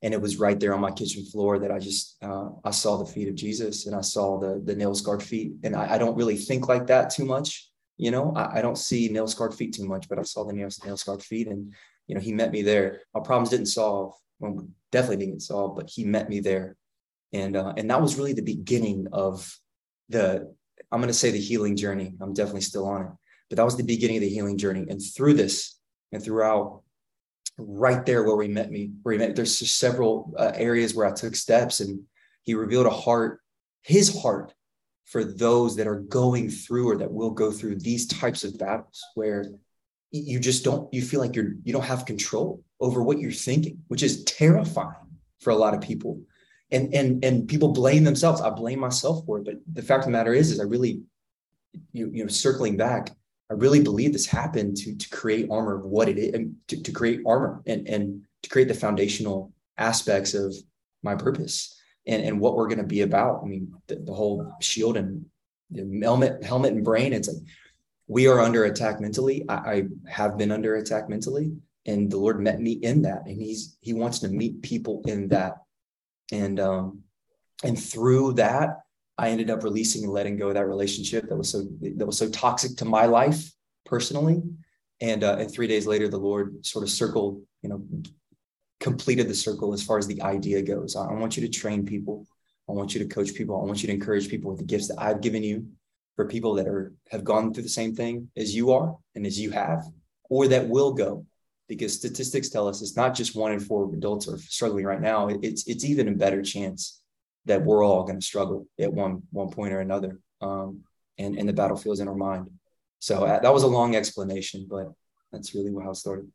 and 0.03 0.15
it 0.15 0.21
was 0.21 0.38
right 0.38 0.59
there 0.59 0.73
on 0.73 0.81
my 0.81 0.91
kitchen 0.91 1.25
floor 1.25 1.59
that 1.59 1.71
i 1.71 1.79
just 1.79 2.17
uh, 2.23 2.50
i 2.63 2.71
saw 2.71 2.97
the 2.97 3.11
feet 3.11 3.27
of 3.27 3.35
jesus 3.35 3.88
and 3.88 3.95
i 3.95 4.01
saw 4.01 4.39
the 4.39 4.61
the 4.65 4.75
nail 4.75 4.93
scarred 4.93 5.23
feet 5.23 5.53
and 5.63 5.75
I, 5.75 5.95
I 5.95 5.97
don't 5.97 6.17
really 6.17 6.38
think 6.38 6.67
like 6.67 6.88
that 6.88 7.09
too 7.09 7.25
much 7.25 7.69
you 7.97 8.11
know 8.11 8.33
I, 8.35 8.59
I, 8.59 8.61
don't 8.61 8.77
see 8.77 9.09
nail 9.09 9.27
scarred 9.27 9.53
feet 9.53 9.73
too 9.73 9.85
much 9.85 10.07
but 10.07 10.19
i 10.19 10.23
saw 10.23 10.43
the 10.43 10.53
nail, 10.53 10.69
nail 10.85 10.97
scarred 10.97 11.23
feet 11.23 11.47
and 11.47 11.73
you 12.11 12.15
know, 12.15 12.21
he 12.21 12.33
met 12.33 12.51
me 12.51 12.61
there. 12.61 13.01
Our 13.13 13.21
problems 13.21 13.51
didn't 13.51 13.67
solve. 13.67 14.13
Well, 14.39 14.67
definitely 14.91 15.25
didn't 15.25 15.43
solve, 15.43 15.77
but 15.77 15.89
he 15.89 16.03
met 16.03 16.27
me 16.27 16.41
there, 16.41 16.75
and 17.31 17.55
uh, 17.55 17.73
and 17.77 17.89
that 17.89 18.01
was 18.01 18.17
really 18.17 18.33
the 18.33 18.41
beginning 18.41 19.07
of 19.13 19.57
the. 20.09 20.53
I'm 20.91 21.00
going 21.00 21.07
to 21.07 21.13
say 21.13 21.31
the 21.31 21.39
healing 21.39 21.75
journey. 21.75 22.13
I'm 22.21 22.33
definitely 22.33 22.62
still 22.62 22.88
on 22.88 23.01
it, 23.03 23.12
but 23.50 23.57
that 23.57 23.65
was 23.65 23.77
the 23.77 23.83
beginning 23.83 24.17
of 24.17 24.21
the 24.21 24.29
healing 24.29 24.57
journey. 24.57 24.86
And 24.89 25.01
through 25.01 25.36
this, 25.36 25.77
and 26.12 26.24
throughout, 26.24 26.83
right 27.57 28.05
there 28.05 28.24
where 28.24 28.36
we 28.36 28.48
met 28.48 28.71
me, 28.71 28.91
where 29.03 29.13
he 29.13 29.19
met, 29.19 29.36
there's 29.36 29.60
just 29.60 29.77
several 29.77 30.33
uh, 30.38 30.51
areas 30.55 30.93
where 30.93 31.07
I 31.07 31.13
took 31.13 31.36
steps, 31.36 31.79
and 31.79 32.01
he 32.43 32.53
revealed 32.53 32.88
a 32.88 32.91
heart, 32.91 33.39
his 33.83 34.21
heart, 34.21 34.53
for 35.05 35.24
those 35.24 35.75
that 35.75 35.88
are 35.88 36.00
going 36.00 36.50
through 36.50 36.89
or 36.89 36.98
that 36.98 37.12
will 37.12 37.31
go 37.31 37.51
through 37.51 37.75
these 37.75 38.07
types 38.07 38.43
of 38.43 38.57
battles, 38.57 39.01
where 39.15 39.45
you 40.12 40.39
just 40.39 40.63
don't 40.63 40.93
you 40.93 41.01
feel 41.01 41.21
like 41.21 41.36
you're 41.36 41.53
you 41.63 41.71
don't 41.71 41.86
have 41.86 42.05
control 42.05 42.63
over 42.79 43.01
what 43.01 43.19
you're 43.19 43.31
thinking 43.31 43.79
which 43.88 44.03
is 44.03 44.24
terrifying 44.25 45.07
for 45.39 45.51
a 45.51 45.55
lot 45.55 45.74
of 45.74 45.81
people 45.81 46.21
and 46.71 46.93
and 46.93 47.23
and 47.23 47.47
people 47.47 47.69
blame 47.69 48.03
themselves 48.03 48.41
i 48.41 48.49
blame 48.49 48.79
myself 48.79 49.25
for 49.25 49.39
it 49.39 49.45
but 49.45 49.55
the 49.73 49.81
fact 49.81 50.01
of 50.01 50.05
the 50.05 50.11
matter 50.11 50.33
is 50.33 50.51
is 50.51 50.59
i 50.59 50.63
really 50.63 51.01
you, 51.91 52.09
you 52.13 52.23
know 52.23 52.27
circling 52.27 52.77
back 52.77 53.11
i 53.49 53.53
really 53.53 53.81
believe 53.81 54.13
this 54.13 54.25
happened 54.25 54.75
to 54.77 54.95
to 54.95 55.09
create 55.09 55.49
armor 55.51 55.75
of 55.75 55.85
what 55.85 56.09
it 56.09 56.17
is 56.17 56.33
and 56.33 56.55
to, 56.67 56.81
to 56.81 56.91
create 56.91 57.21
armor 57.25 57.61
and 57.65 57.87
and 57.87 58.21
to 58.43 58.49
create 58.49 58.67
the 58.67 58.73
foundational 58.73 59.53
aspects 59.77 60.33
of 60.33 60.55
my 61.03 61.15
purpose 61.15 61.79
and 62.07 62.23
and 62.23 62.39
what 62.39 62.55
we're 62.55 62.67
going 62.67 62.77
to 62.77 62.83
be 62.83 63.01
about 63.01 63.41
i 63.43 63.45
mean 63.45 63.73
the, 63.87 63.95
the 63.95 64.13
whole 64.13 64.51
shield 64.61 64.97
and 64.97 65.25
helmet 66.03 66.43
helmet 66.43 66.73
and 66.73 66.83
brain 66.83 67.13
it's 67.13 67.27
like 67.27 67.43
we 68.11 68.27
are 68.27 68.41
under 68.41 68.65
attack 68.65 68.99
mentally. 68.99 69.45
I, 69.47 69.55
I 69.55 69.83
have 70.05 70.37
been 70.37 70.51
under 70.51 70.75
attack 70.75 71.07
mentally, 71.07 71.53
and 71.85 72.11
the 72.11 72.17
Lord 72.17 72.41
met 72.41 72.59
me 72.59 72.73
in 72.73 73.03
that, 73.03 73.25
and 73.25 73.41
He's 73.41 73.77
He 73.79 73.93
wants 73.93 74.19
to 74.19 74.27
meet 74.27 74.61
people 74.61 75.01
in 75.07 75.29
that, 75.29 75.53
and 76.31 76.59
um, 76.59 77.03
and 77.63 77.81
through 77.81 78.33
that, 78.33 78.79
I 79.17 79.29
ended 79.29 79.50
up 79.50 79.63
releasing 79.63 80.03
and 80.03 80.13
letting 80.13 80.38
go 80.38 80.47
of 80.47 80.55
that 80.55 80.67
relationship 80.67 81.27
that 81.29 81.35
was 81.35 81.50
so 81.50 81.63
that 81.81 82.05
was 82.05 82.17
so 82.17 82.29
toxic 82.29 82.77
to 82.77 82.85
my 82.85 83.05
life 83.05 83.51
personally, 83.85 84.41
and 85.01 85.23
uh, 85.23 85.38
and 85.39 85.51
three 85.51 85.67
days 85.67 85.85
later, 85.85 86.07
the 86.07 86.17
Lord 86.17 86.65
sort 86.65 86.83
of 86.83 86.89
circled, 86.89 87.41
you 87.61 87.69
know, 87.69 87.83
completed 88.79 89.27
the 89.27 89.35
circle 89.35 89.73
as 89.73 89.83
far 89.83 89.97
as 89.97 90.07
the 90.07 90.21
idea 90.21 90.61
goes. 90.61 90.95
I 90.95 91.13
want 91.13 91.38
you 91.38 91.45
to 91.45 91.50
train 91.50 91.85
people. 91.85 92.25
I 92.69 92.73
want 92.73 92.93
you 92.95 93.00
to 93.00 93.13
coach 93.13 93.33
people. 93.33 93.61
I 93.61 93.65
want 93.65 93.81
you 93.81 93.88
to 93.88 93.93
encourage 93.93 94.29
people 94.29 94.50
with 94.51 94.59
the 94.59 94.65
gifts 94.65 94.88
that 94.88 95.00
I've 95.00 95.21
given 95.21 95.43
you 95.43 95.67
for 96.15 96.27
people 96.27 96.53
that 96.55 96.67
are 96.67 96.93
have 97.09 97.23
gone 97.23 97.53
through 97.53 97.63
the 97.63 97.69
same 97.69 97.95
thing 97.95 98.29
as 98.38 98.55
you 98.55 98.71
are 98.71 98.95
and 99.15 99.25
as 99.25 99.39
you 99.39 99.51
have, 99.51 99.83
or 100.29 100.47
that 100.47 100.67
will 100.67 100.93
go. 100.93 101.25
Because 101.71 101.93
statistics 101.93 102.49
tell 102.49 102.67
us 102.67 102.81
it's 102.81 102.97
not 102.97 103.15
just 103.15 103.33
one 103.33 103.53
in 103.53 103.59
four 103.61 103.89
adults 103.93 104.27
are 104.27 104.37
struggling 104.37 104.83
right 104.83 104.99
now. 104.99 105.29
It's 105.29 105.65
it's 105.69 105.85
even 105.85 106.09
a 106.09 106.11
better 106.11 106.41
chance 106.41 107.01
that 107.45 107.63
we're 107.63 107.81
all 107.81 108.03
going 108.03 108.19
to 108.19 108.25
struggle 108.25 108.67
at 108.77 108.91
one 108.91 109.21
one 109.31 109.47
point 109.51 109.71
or 109.71 109.79
another. 109.79 110.19
Um, 110.41 110.81
and 111.17 111.37
and 111.39 111.47
the 111.47 111.53
battlefield's 111.53 112.01
in 112.01 112.09
our 112.09 112.13
mind. 112.13 112.49
So 112.99 113.23
uh, 113.23 113.39
that 113.39 113.53
was 113.53 113.63
a 113.63 113.67
long 113.67 113.95
explanation, 113.95 114.67
but 114.69 114.91
that's 115.31 115.55
really 115.55 115.71
how 115.81 115.91
it 115.91 115.95
started. 115.95 116.29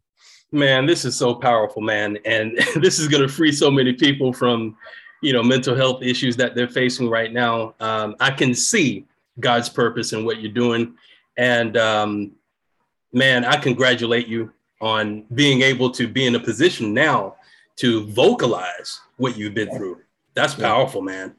Man, 0.53 0.87
this 0.87 1.05
is 1.05 1.15
so 1.15 1.35
powerful, 1.35 1.83
man, 1.83 2.17
and 2.25 2.57
this 2.77 2.99
is 2.99 3.07
going 3.07 3.23
to 3.23 3.29
free 3.29 3.53
so 3.53 3.71
many 3.71 3.93
people 3.93 4.33
from, 4.33 4.75
you 5.23 5.35
know, 5.35 5.43
mental 5.43 5.77
health 5.77 6.03
issues 6.03 6.35
that 6.37 6.55
they're 6.55 6.67
facing 6.67 7.11
right 7.11 7.31
now. 7.31 7.75
Um, 7.79 8.17
I 8.21 8.31
can 8.31 8.55
see 8.55 9.05
God's 9.39 9.69
purpose 9.69 10.15
and 10.15 10.25
what 10.25 10.41
you're 10.41 10.51
doing. 10.51 10.97
And 11.37 11.77
um, 11.77 12.33
man, 13.13 13.45
I 13.45 13.59
congratulate 13.59 14.29
you 14.29 14.51
on 14.81 15.25
being 15.35 15.63
able 15.63 15.91
to 15.91 16.07
be 16.07 16.27
in 16.27 16.35
a 16.35 16.41
position 16.41 16.93
now 16.93 17.37
to 17.77 18.07
vocalize 18.09 19.01
what 19.17 19.37
you've 19.37 19.55
been 19.55 19.71
through. 19.77 19.99
That's 20.35 20.55
powerful, 20.55 21.03
man. 21.03 21.35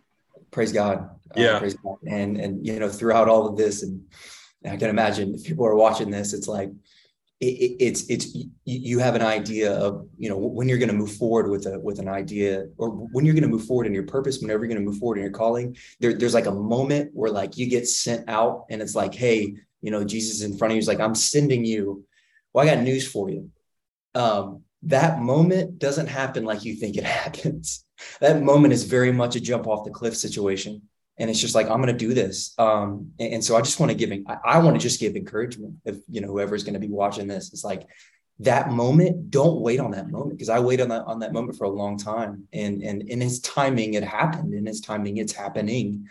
Praise 0.51 0.71
God. 0.71 1.09
Uh, 1.35 1.41
yeah. 1.41 1.47
Uh, 1.47 1.59
praise 1.59 1.75
God. 1.75 1.97
And 2.07 2.37
and 2.37 2.65
you 2.65 2.79
know, 2.79 2.89
throughout 2.89 3.27
all 3.27 3.47
of 3.47 3.57
this, 3.57 3.83
and 3.83 4.01
I 4.65 4.77
can 4.77 4.89
imagine 4.89 5.35
if 5.35 5.43
people 5.43 5.65
are 5.65 5.75
watching 5.75 6.09
this, 6.09 6.33
it's 6.33 6.47
like 6.47 6.71
it, 7.39 7.75
it's 7.79 8.09
it's 8.09 8.35
you 8.65 8.97
have 8.97 9.13
an 9.13 9.21
idea 9.21 9.71
of 9.73 10.07
you 10.17 10.27
know 10.27 10.37
when 10.37 10.67
you're 10.67 10.79
going 10.79 10.89
to 10.89 10.95
move 10.95 11.11
forward 11.11 11.49
with 11.49 11.67
a 11.67 11.79
with 11.79 11.99
an 11.99 12.07
idea 12.07 12.65
or 12.77 12.89
when 12.89 13.25
you're 13.25 13.35
going 13.35 13.43
to 13.43 13.49
move 13.49 13.65
forward 13.65 13.85
in 13.85 13.93
your 13.93 14.03
purpose 14.03 14.39
whenever 14.39 14.65
you're 14.65 14.73
going 14.73 14.83
to 14.83 14.89
move 14.89 14.97
forward 14.97 15.17
in 15.17 15.23
your 15.23 15.31
calling 15.31 15.77
there, 15.99 16.13
there's 16.13 16.33
like 16.33 16.47
a 16.47 16.51
moment 16.51 17.11
where 17.13 17.29
like 17.29 17.55
you 17.55 17.69
get 17.69 17.87
sent 17.87 18.27
out 18.27 18.65
and 18.71 18.81
it's 18.81 18.95
like 18.95 19.13
hey 19.13 19.53
you 19.81 19.91
know 19.91 20.03
jesus 20.03 20.41
in 20.41 20.57
front 20.57 20.71
of 20.71 20.75
you 20.75 20.79
is 20.79 20.87
like 20.87 20.99
i'm 20.99 21.13
sending 21.13 21.63
you 21.63 22.03
well 22.57 22.67
i 22.67 22.73
got 22.73 22.83
news 22.83 23.07
for 23.07 23.29
you. 23.29 23.51
Um, 24.15 24.63
that 24.81 25.21
moment 25.21 25.77
doesn't 25.77 26.07
happen 26.07 26.43
like 26.43 26.65
you 26.65 26.73
think 26.73 26.97
it 26.97 27.03
happens. 27.21 27.85
That 28.19 28.41
moment 28.41 28.73
is 28.73 28.83
very 28.83 29.11
much 29.11 29.35
a 29.35 29.39
jump 29.39 29.67
off 29.67 29.85
the 29.85 29.91
cliff 29.91 30.17
situation. 30.17 30.81
And 31.19 31.29
it's 31.29 31.39
just 31.39 31.53
like 31.53 31.67
i'm 31.69 31.81
going 31.81 31.95
to 31.95 32.05
do 32.07 32.15
this. 32.15 32.55
Um, 32.57 33.11
and, 33.19 33.33
and, 33.35 33.43
so 33.43 33.55
i 33.55 33.61
just 33.61 33.79
want 33.79 33.91
to 33.91 33.97
give 33.97 34.11
I, 34.27 34.37
I 34.43 34.57
want 34.59 34.75
to 34.75 34.81
just 34.81 34.99
give 34.99 35.15
encouragement 35.15 35.75
if 35.85 35.97
you 36.09 36.19
know 36.21 36.29
whoever's 36.29 36.63
going 36.63 36.73
to 36.73 36.87
be 36.87 36.89
watching 36.89 37.27
this. 37.27 37.53
It's 37.53 37.63
like 37.63 37.87
that 38.39 38.71
moment 38.71 39.29
don't 39.29 39.61
wait 39.61 39.79
on 39.79 39.91
that 39.91 40.09
moment 40.09 40.37
because 40.37 40.49
i 40.49 40.59
waited 40.59 40.83
on 40.83 40.89
that 40.89 41.05
on 41.05 41.19
that 41.19 41.33
moment 41.33 41.59
for 41.59 41.65
a 41.65 41.69
long 41.81 41.95
time. 41.99 42.47
And 42.53 42.81
and 42.81 43.03
in 43.03 43.21
his 43.21 43.39
timing 43.39 43.93
it 43.93 44.03
happened 44.03 44.55
in 44.55 44.65
his 44.65 44.81
timing 44.81 45.17
it's 45.17 45.33
happening. 45.33 46.07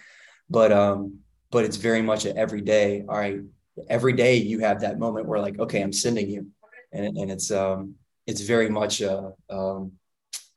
But 0.49 0.71
um 0.71 1.21
but 1.51 1.65
it's 1.65 1.77
very 1.77 2.03
much 2.03 2.25
a 2.25 2.37
every 2.37 2.61
day 2.61 3.05
all 3.09 3.17
right 3.17 3.41
every 3.89 4.13
day 4.13 4.37
you 4.37 4.61
have 4.61 4.81
that 4.81 4.99
moment 4.99 5.27
where 5.27 5.41
like 5.41 5.59
okay 5.59 5.83
i'm 5.83 5.93
sending 5.93 6.29
you 6.29 6.47
and, 6.93 7.17
and 7.17 7.31
it's 7.31 7.51
um 7.51 7.95
it's 8.27 8.41
very 8.41 8.69
much 8.69 9.01
a 9.01 9.33
um 9.51 9.93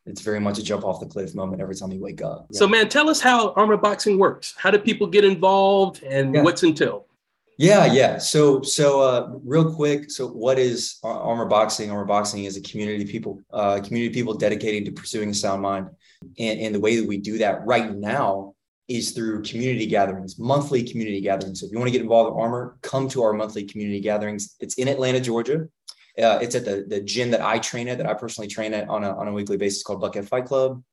it's 0.10 0.22
very 0.22 0.40
much 0.40 0.58
a 0.58 0.64
jump 0.64 0.84
off 0.84 1.00
the 1.00 1.06
cliff 1.06 1.36
moment 1.36 1.62
every 1.62 1.76
time 1.76 1.92
you 1.92 2.02
wake 2.02 2.22
up. 2.22 2.48
Yeah. 2.50 2.60
So, 2.60 2.68
man, 2.68 2.90
tell 2.90 3.10
us 3.10 3.22
how 3.22 3.54
armor 3.54 3.78
boxing 3.78 4.18
works. 4.18 4.56
How 4.58 4.72
do 4.72 4.80
people 4.80 5.08
get 5.08 5.24
involved, 5.24 6.04
and 6.04 6.34
yeah. 6.34 6.42
what's 6.42 6.64
entailed? 6.64 7.04
Yeah, 7.58 7.86
yeah. 7.86 8.18
So, 8.18 8.62
so 8.62 9.02
uh, 9.02 9.30
real 9.44 9.74
quick. 9.74 10.10
So, 10.10 10.28
what 10.28 10.58
is 10.58 10.98
armor 11.04 11.46
boxing? 11.46 11.92
Armor 11.92 12.06
boxing 12.06 12.46
is 12.46 12.58
a 12.58 12.62
community 12.62 13.04
of 13.04 13.10
people, 13.10 13.42
uh, 13.52 13.82
community 13.82 14.14
people 14.14 14.34
dedicating 14.34 14.86
to 14.86 14.92
pursuing 14.92 15.30
a 15.30 15.34
sound 15.34 15.62
mind, 15.62 15.90
and 16.40 16.60
and 16.60 16.74
the 16.74 16.80
way 16.80 16.96
that 16.96 17.08
we 17.08 17.18
do 17.18 17.38
that 17.40 17.66
right 17.66 17.94
now 17.94 18.56
is 18.90 19.12
through 19.12 19.44
community 19.44 19.86
gatherings, 19.86 20.38
monthly 20.40 20.84
community 20.84 21.22
gatherings. 21.22 21.62
So, 21.62 21.68
if 21.68 21.72
you 21.72 21.78
want 21.78 21.88
to 21.88 21.92
get 21.92 22.02
involved 22.02 22.34
in 22.34 22.42
armor, 22.42 22.78
come 22.82 23.08
to 23.10 23.24
our 23.24 23.34
monthly 23.34 23.64
community 23.64 24.02
gatherings. 24.02 24.56
It's 24.60 24.76
in 24.76 24.88
Atlanta, 24.88 25.22
Georgia. 25.22 25.68
Uh, 26.18 26.40
it's 26.42 26.56
at 26.56 26.66
the, 26.66 26.84
the 26.88 27.00
gym 27.00 27.32
that 27.32 27.42
I 27.42 27.60
train 27.60 27.88
at, 27.88 27.98
that 28.00 28.08
I 28.08 28.14
personally 28.14 28.50
train 28.50 28.74
at 28.74 28.90
on 28.90 29.04
a, 29.06 29.16
on 29.16 29.28
a 29.30 29.32
weekly 29.32 29.56
basis 29.56 29.84
called 29.84 30.02
Buckhead 30.02 30.28
Fight 30.28 30.46
Club. 30.46 30.84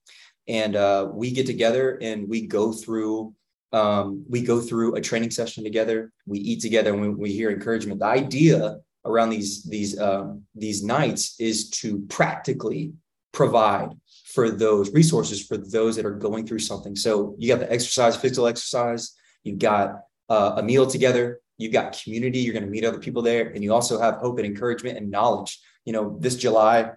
And 0.46 0.76
uh, 0.76 1.08
we 1.12 1.32
get 1.32 1.46
together 1.46 1.98
and 2.00 2.28
we 2.28 2.46
go 2.46 2.70
through 2.70 3.34
um, 3.72 4.24
we 4.28 4.42
go 4.42 4.60
through 4.60 4.94
a 4.94 5.00
training 5.00 5.30
session 5.32 5.64
together. 5.64 6.12
We 6.26 6.38
eat 6.38 6.60
together 6.60 6.92
and 6.92 7.02
we, 7.02 7.08
we 7.08 7.32
hear 7.32 7.50
encouragement. 7.50 7.98
The 7.98 8.06
idea 8.06 8.76
around 9.04 9.30
these 9.30 9.64
these 9.64 9.98
um, 9.98 10.42
these 10.54 10.84
nights 10.84 11.34
is 11.40 11.70
to 11.70 12.00
practically 12.08 12.92
provide 13.32 13.90
for 14.36 14.50
those 14.50 14.92
resources 14.92 15.44
for 15.44 15.56
those 15.56 15.96
that 15.96 16.06
are 16.06 16.14
going 16.14 16.46
through 16.46 16.60
something. 16.60 16.94
So 16.94 17.34
you 17.38 17.48
got 17.48 17.58
the 17.58 17.72
exercise, 17.72 18.16
physical 18.16 18.46
exercise. 18.46 19.14
You've 19.42 19.58
got 19.58 20.02
uh, 20.28 20.54
a 20.58 20.62
meal 20.62 20.86
together 20.86 21.40
you've 21.58 21.72
got 21.72 21.98
community, 22.02 22.40
you're 22.40 22.52
going 22.52 22.64
to 22.64 22.70
meet 22.70 22.84
other 22.84 22.98
people 22.98 23.22
there, 23.22 23.48
and 23.48 23.62
you 23.62 23.72
also 23.72 23.98
have 24.00 24.16
hope 24.16 24.38
and 24.38 24.46
encouragement 24.46 24.98
and 24.98 25.10
knowledge. 25.10 25.58
You 25.84 25.92
know, 25.92 26.16
this 26.20 26.36
July, 26.36 26.90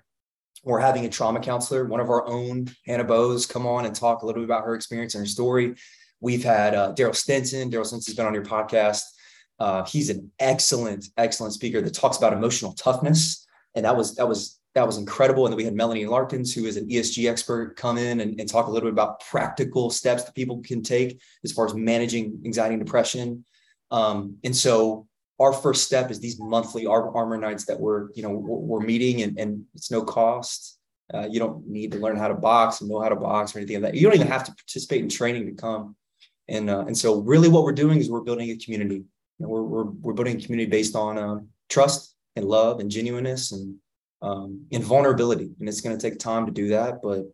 we're 0.64 0.80
having 0.80 1.06
a 1.06 1.10
trauma 1.10 1.40
counselor, 1.40 1.86
one 1.86 2.00
of 2.00 2.10
our 2.10 2.28
own, 2.28 2.68
Hannah 2.86 3.04
Bose, 3.04 3.46
come 3.46 3.66
on 3.66 3.86
and 3.86 3.96
talk 3.96 4.22
a 4.22 4.26
little 4.26 4.42
bit 4.42 4.46
about 4.48 4.66
her 4.66 4.76
experience 4.76 5.16
and 5.16 5.24
her 5.24 5.30
story. 5.30 5.76
We've 6.20 6.44
had 6.44 6.76
uh, 6.76 6.94
Daryl 6.94 7.16
Stinson. 7.16 7.72
Daryl 7.72 7.86
Stinson's 7.86 8.16
been 8.16 8.26
on 8.26 8.34
your 8.34 8.44
podcast. 8.44 9.04
Uh, 9.58 9.86
he's 9.86 10.10
an 10.10 10.32
excellent, 10.40 11.06
excellent 11.18 11.54
speaker 11.54 11.82
that 11.82 11.94
talks 11.94 12.18
about 12.18 12.34
emotional 12.34 12.74
toughness, 12.74 13.46
and 13.76 13.86
that 13.86 13.96
was 13.96 14.16
that 14.16 14.28
was 14.28 14.59
that 14.76 14.86
was 14.86 14.98
incredible. 14.98 15.46
And 15.46 15.52
then 15.52 15.58
we 15.58 15.64
had 15.64 15.74
Melanie 15.74 16.06
Larkins, 16.06 16.54
who 16.54 16.66
is 16.66 16.78
an 16.78 16.88
ESG 16.88 17.30
expert, 17.30 17.76
come 17.76 17.98
in 17.98 18.22
and, 18.22 18.40
and 18.40 18.48
talk 18.48 18.68
a 18.68 18.72
little 18.72 18.88
bit 18.88 18.94
about 18.94 19.20
practical 19.22 19.90
steps 19.90 20.24
that 20.24 20.36
people 20.36 20.62
can 20.62 20.84
take 20.84 21.20
as 21.44 21.52
far 21.52 21.66
as 21.66 21.74
managing 21.74 22.40
anxiety 22.46 22.76
and 22.76 22.86
depression. 22.86 23.44
Um, 23.92 24.38
and 24.44 24.56
so 24.56 25.08
our 25.40 25.54
first 25.54 25.86
step 25.86 26.12
is 26.12 26.20
these 26.20 26.40
monthly 26.40 26.86
armor 26.86 27.38
nights 27.38 27.66
that 27.66 27.80
we're, 27.80 28.10
you 28.14 28.22
know, 28.22 28.30
we're 28.30 28.82
meeting 28.82 29.24
and, 29.24 29.40
and 29.40 29.64
it's 29.74 29.90
no 29.90 30.04
cost. 30.04 30.78
Uh, 31.12 31.28
you 31.30 31.40
don't 31.40 31.66
need 31.68 31.92
to 31.94 31.98
learn 31.98 32.18
how 32.18 32.28
to 32.28 32.36
box 32.36 32.82
and 32.82 32.90
know 32.90 33.02
how 33.02 33.10
to 33.10 33.16
box 33.16 33.56
or 33.56 33.60
anything 33.60 33.82
like 33.82 33.94
that. 33.94 33.98
You 33.98 34.06
don't 34.06 34.16
even 34.16 34.28
have 34.28 34.44
to 34.44 34.52
participate 34.52 35.02
in 35.02 35.10
training 35.10 35.48
to 35.48 35.54
come. 35.54 35.96
And, 36.48 36.70
uh, 36.70 36.82
and 36.82 36.96
so 36.96 37.22
really 37.22 37.48
what 37.48 37.64
we're 37.64 37.72
doing 37.72 38.00
is 38.00 38.10
we're 38.10 38.22
building 38.22 38.52
a 38.52 38.58
community. 38.58 38.96
You 38.96 39.06
know, 39.40 39.48
we're, 39.48 39.64
we're, 39.64 39.84
we're 39.86 40.14
building 40.14 40.38
a 40.38 40.42
community 40.42 40.70
based 40.70 40.96
on 40.96 41.18
uh, 41.18 41.40
trust 41.70 42.16
and 42.36 42.46
love 42.46 42.80
and 42.80 42.92
genuineness 42.92 43.52
and 43.52 43.76
um, 44.22 44.66
and 44.72 44.84
vulnerability. 44.84 45.52
And 45.60 45.70
it's 45.70 45.82
going 45.82 45.98
to 45.98 46.02
take 46.02 46.20
time 46.20 46.46
to 46.46 46.52
do 46.52 46.70
that, 46.70 47.02
but 47.02 47.32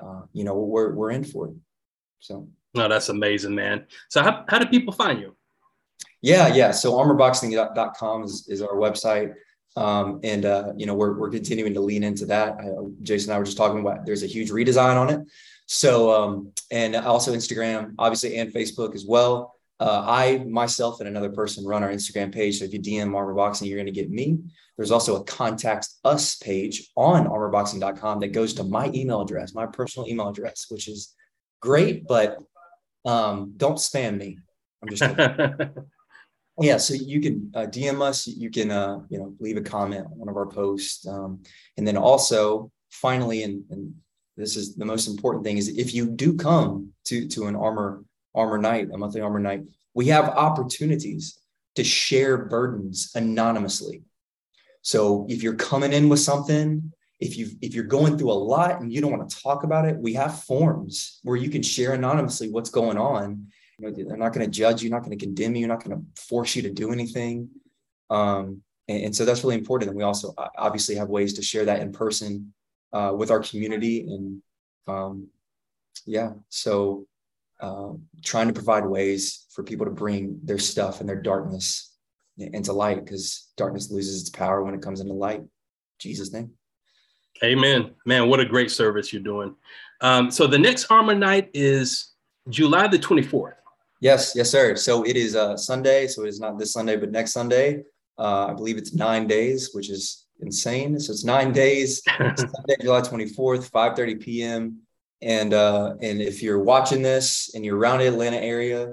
uh, 0.00 0.22
you 0.32 0.44
know 0.44 0.54
we're 0.54 0.92
we're 0.94 1.10
in 1.10 1.24
for 1.24 1.48
it. 1.48 1.54
So. 2.20 2.48
No, 2.74 2.86
that's 2.86 3.08
amazing, 3.08 3.54
man. 3.54 3.86
So 4.08 4.22
how 4.22 4.44
how 4.48 4.58
do 4.58 4.66
people 4.66 4.92
find 4.92 5.18
you? 5.18 5.34
Yeah, 6.20 6.48
yeah. 6.48 6.70
So 6.70 6.92
armorboxing.com 6.92 8.24
is, 8.24 8.46
is 8.48 8.62
our 8.62 8.74
website. 8.74 9.34
Um, 9.76 10.20
and 10.24 10.44
uh, 10.44 10.72
you 10.76 10.86
know 10.86 10.94
we're 10.94 11.18
we're 11.18 11.30
continuing 11.30 11.74
to 11.74 11.80
lean 11.80 12.02
into 12.02 12.26
that. 12.26 12.56
I, 12.60 12.68
Jason 13.02 13.30
and 13.30 13.36
I 13.36 13.38
were 13.38 13.44
just 13.44 13.56
talking 13.56 13.80
about. 13.80 14.04
There's 14.04 14.22
a 14.22 14.26
huge 14.26 14.50
redesign 14.50 14.96
on 14.96 15.10
it. 15.10 15.20
So 15.66 16.10
um, 16.10 16.52
and 16.70 16.96
also 16.96 17.34
Instagram, 17.34 17.94
obviously, 17.98 18.36
and 18.38 18.52
Facebook 18.52 18.94
as 18.94 19.04
well. 19.06 19.54
Uh, 19.80 20.04
I 20.04 20.38
myself 20.38 21.00
and 21.00 21.08
another 21.08 21.30
person 21.30 21.64
run 21.64 21.84
our 21.84 21.90
Instagram 21.90 22.32
page. 22.32 22.58
So 22.58 22.64
if 22.64 22.72
you 22.72 22.80
DM 22.80 23.14
Armor 23.14 23.34
Boxing, 23.34 23.68
you're 23.68 23.78
going 23.78 23.86
to 23.86 23.92
get 23.92 24.10
me. 24.10 24.38
There's 24.76 24.90
also 24.90 25.20
a 25.20 25.24
contact 25.24 25.88
us 26.04 26.36
page 26.36 26.90
on 26.96 27.26
armorboxing.com 27.26 28.20
that 28.20 28.28
goes 28.28 28.54
to 28.54 28.64
my 28.64 28.90
email 28.94 29.20
address, 29.20 29.54
my 29.54 29.66
personal 29.66 30.08
email 30.08 30.28
address, 30.28 30.66
which 30.68 30.88
is 30.88 31.14
great, 31.60 32.06
but 32.06 32.38
um, 33.04 33.54
don't 33.56 33.76
spam 33.76 34.18
me. 34.18 34.38
I'm 34.82 34.88
just 34.88 35.02
yeah. 36.60 36.76
So 36.76 36.94
you 36.94 37.20
can 37.20 37.50
uh, 37.54 37.66
DM 37.66 38.00
us. 38.00 38.26
You 38.26 38.50
can 38.50 38.70
uh, 38.70 39.00
you 39.08 39.18
know 39.18 39.34
leave 39.40 39.56
a 39.56 39.62
comment 39.62 40.06
on 40.06 40.18
one 40.18 40.28
of 40.28 40.36
our 40.36 40.46
posts, 40.46 41.06
um, 41.06 41.42
and 41.76 41.86
then 41.86 41.96
also 41.96 42.70
finally, 42.90 43.42
and, 43.42 43.64
and 43.70 43.94
this 44.36 44.56
is 44.56 44.76
the 44.76 44.84
most 44.84 45.08
important 45.08 45.44
thing 45.44 45.58
is 45.58 45.68
if 45.68 45.92
you 45.92 46.08
do 46.08 46.34
come 46.34 46.92
to 47.06 47.26
to 47.28 47.46
an 47.46 47.56
armor 47.56 48.04
armor 48.34 48.58
night, 48.58 48.88
a 48.92 48.98
monthly 48.98 49.20
armor 49.20 49.40
night, 49.40 49.62
we 49.94 50.06
have 50.06 50.28
opportunities 50.28 51.38
to 51.76 51.84
share 51.84 52.36
burdens 52.36 53.12
anonymously. 53.14 54.02
So 54.82 55.26
if 55.28 55.42
you're 55.42 55.54
coming 55.54 55.92
in 55.92 56.08
with 56.08 56.20
something, 56.20 56.92
if 57.20 57.36
you 57.36 57.50
if 57.60 57.74
you're 57.74 57.84
going 57.84 58.16
through 58.16 58.30
a 58.30 58.44
lot 58.54 58.80
and 58.80 58.92
you 58.92 59.00
don't 59.00 59.16
want 59.16 59.28
to 59.28 59.42
talk 59.42 59.64
about 59.64 59.86
it, 59.86 59.96
we 59.96 60.14
have 60.14 60.42
forms 60.44 61.20
where 61.24 61.36
you 61.36 61.50
can 61.50 61.62
share 61.62 61.94
anonymously 61.94 62.50
what's 62.50 62.70
going 62.70 62.96
on. 62.96 63.48
You 63.78 63.86
know, 63.86 63.92
they're 63.92 64.16
not 64.16 64.32
going 64.32 64.46
to 64.46 64.50
judge 64.50 64.82
you, 64.82 64.90
not 64.90 65.04
going 65.04 65.16
to 65.16 65.24
condemn 65.24 65.56
you, 65.56 65.66
not 65.66 65.82
going 65.82 65.96
to 65.96 66.22
force 66.22 66.56
you 66.56 66.62
to 66.62 66.70
do 66.70 66.92
anything. 66.92 67.48
Um, 68.10 68.62
and, 68.88 69.04
and, 69.04 69.16
so 69.16 69.24
that's 69.24 69.44
really 69.44 69.56
important. 69.56 69.90
And 69.90 69.96
we 69.96 70.02
also 70.02 70.34
obviously 70.56 70.94
have 70.96 71.08
ways 71.08 71.34
to 71.34 71.42
share 71.42 71.64
that 71.66 71.80
in 71.80 71.92
person 71.92 72.54
uh, 72.92 73.12
with 73.16 73.30
our 73.30 73.40
community. 73.40 74.00
And 74.00 74.42
um, 74.86 75.28
yeah, 76.06 76.32
so 76.48 77.06
uh, 77.60 77.92
trying 78.24 78.48
to 78.48 78.52
provide 78.52 78.86
ways 78.86 79.46
for 79.50 79.62
people 79.62 79.86
to 79.86 79.92
bring 79.92 80.38
their 80.44 80.58
stuff 80.58 81.00
and 81.00 81.08
their 81.08 81.20
darkness 81.20 81.94
into 82.38 82.72
light 82.72 83.04
because 83.04 83.48
darkness 83.56 83.90
loses 83.90 84.20
its 84.20 84.30
power 84.30 84.62
when 84.62 84.74
it 84.74 84.82
comes 84.82 85.00
into 85.00 85.12
light. 85.12 85.42
Jesus' 85.98 86.32
name. 86.32 86.52
Amen. 87.42 87.92
Man, 88.04 88.28
what 88.28 88.40
a 88.40 88.44
great 88.44 88.70
service 88.70 89.12
you're 89.12 89.22
doing. 89.22 89.54
Um, 90.00 90.30
so 90.30 90.46
the 90.46 90.58
next 90.58 90.90
Armor 90.90 91.14
Night 91.14 91.50
is 91.54 92.12
July 92.48 92.86
the 92.88 92.98
24th. 92.98 93.54
Yes, 94.00 94.32
yes, 94.36 94.50
sir. 94.50 94.76
So 94.76 95.04
it 95.04 95.16
is 95.16 95.34
uh, 95.34 95.56
Sunday. 95.56 96.06
So 96.06 96.24
it 96.24 96.28
is 96.28 96.40
not 96.40 96.58
this 96.58 96.72
Sunday, 96.72 96.96
but 96.96 97.10
next 97.10 97.32
Sunday. 97.32 97.82
Uh, 98.16 98.46
I 98.46 98.54
believe 98.54 98.76
it's 98.76 98.94
nine 98.94 99.26
days, 99.26 99.70
which 99.72 99.90
is 99.90 100.26
insane. 100.40 100.98
So 101.00 101.12
it's 101.12 101.24
nine 101.24 101.52
days. 101.52 102.02
Sunday, 102.16 102.76
July 102.80 103.00
24th, 103.00 103.70
5:30 103.70 104.20
p.m. 104.20 104.78
And 105.20 105.52
uh, 105.52 105.94
and 106.00 106.20
if 106.20 106.42
you're 106.42 106.62
watching 106.62 107.02
this 107.02 107.52
and 107.54 107.64
you're 107.64 107.76
around 107.76 107.98
the 107.98 108.06
Atlanta 108.06 108.36
area, 108.36 108.92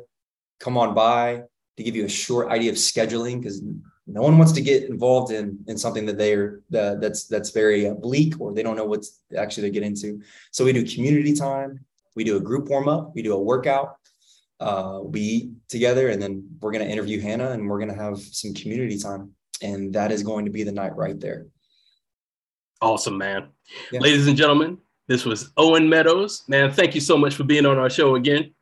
come 0.59 0.77
on 0.77 0.95
by 0.95 1.43
to 1.77 1.83
give 1.83 1.95
you 1.95 2.05
a 2.05 2.09
short 2.09 2.49
idea 2.49 2.71
of 2.71 2.77
scheduling 2.77 3.41
because 3.41 3.61
no 4.07 4.21
one 4.21 4.38
wants 4.38 4.53
to 4.53 4.61
get 4.61 4.89
involved 4.89 5.31
in 5.31 5.59
in 5.67 5.77
something 5.77 6.05
that 6.05 6.17
they're 6.17 6.61
uh, 6.73 6.95
that's 6.95 7.25
that's 7.25 7.49
very 7.51 7.88
uh, 7.88 7.93
bleak 7.93 8.39
or 8.39 8.53
they 8.53 8.63
don't 8.63 8.75
know 8.75 8.85
what's 8.85 9.21
actually 9.38 9.67
to 9.67 9.73
get 9.73 9.83
into. 9.83 10.21
So 10.51 10.65
we 10.65 10.73
do 10.73 10.85
community 10.85 11.33
time, 11.33 11.79
we 12.15 12.23
do 12.23 12.38
a 12.38 12.39
group 12.39 12.69
warm 12.69 12.88
up, 12.88 13.11
we 13.15 13.21
do 13.21 13.33
a 13.33 13.41
workout, 13.41 13.97
uh, 14.59 15.01
we 15.03 15.21
eat 15.21 15.51
together, 15.69 16.09
and 16.09 16.21
then 16.21 16.47
we're 16.59 16.71
gonna 16.71 16.85
interview 16.85 17.19
Hannah 17.19 17.51
and 17.51 17.67
we're 17.69 17.79
gonna 17.79 17.95
have 17.95 18.19
some 18.19 18.53
community 18.53 18.97
time, 18.97 19.31
and 19.61 19.93
that 19.93 20.11
is 20.11 20.23
going 20.23 20.45
to 20.45 20.51
be 20.51 20.63
the 20.63 20.71
night 20.71 20.95
right 20.95 21.19
there. 21.19 21.47
Awesome, 22.81 23.17
man. 23.17 23.49
Yeah. 23.91 24.01
Ladies 24.01 24.27
and 24.27 24.38
gentlemen, 24.38 24.77
this 25.07 25.25
was 25.25 25.51
Owen 25.57 25.87
Meadows. 25.87 26.43
Man, 26.47 26.71
thank 26.71 26.95
you 26.95 27.01
so 27.01 27.17
much 27.17 27.35
for 27.35 27.43
being 27.43 27.65
on 27.65 27.77
our 27.77 27.89
show 27.89 28.15
again. 28.15 28.53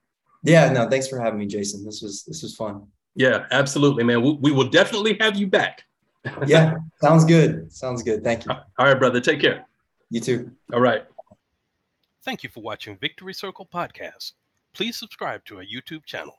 Yeah, 0.43 0.71
no, 0.71 0.89
thanks 0.89 1.07
for 1.07 1.19
having 1.19 1.39
me, 1.39 1.45
Jason. 1.45 1.85
This 1.85 2.01
was 2.01 2.23
this 2.23 2.43
was 2.43 2.55
fun. 2.55 2.87
Yeah, 3.15 3.45
absolutely, 3.51 4.03
man. 4.03 4.21
We, 4.21 4.33
we 4.33 4.51
will 4.51 4.69
definitely 4.69 5.17
have 5.21 5.37
you 5.37 5.47
back. 5.47 5.83
yeah, 6.45 6.75
sounds 7.01 7.25
good. 7.25 7.71
Sounds 7.71 8.03
good. 8.03 8.23
Thank 8.23 8.45
you. 8.45 8.51
All 8.51 8.85
right, 8.85 8.97
brother. 8.97 9.21
Take 9.21 9.39
care. 9.39 9.65
You 10.09 10.19
too. 10.19 10.51
All 10.73 10.81
right. 10.81 11.05
Thank 12.23 12.43
you 12.43 12.49
for 12.49 12.61
watching 12.61 12.97
Victory 12.97 13.33
Circle 13.33 13.67
Podcast. 13.73 14.33
Please 14.73 14.97
subscribe 14.97 15.43
to 15.45 15.57
our 15.57 15.63
YouTube 15.63 16.05
channel. 16.05 16.35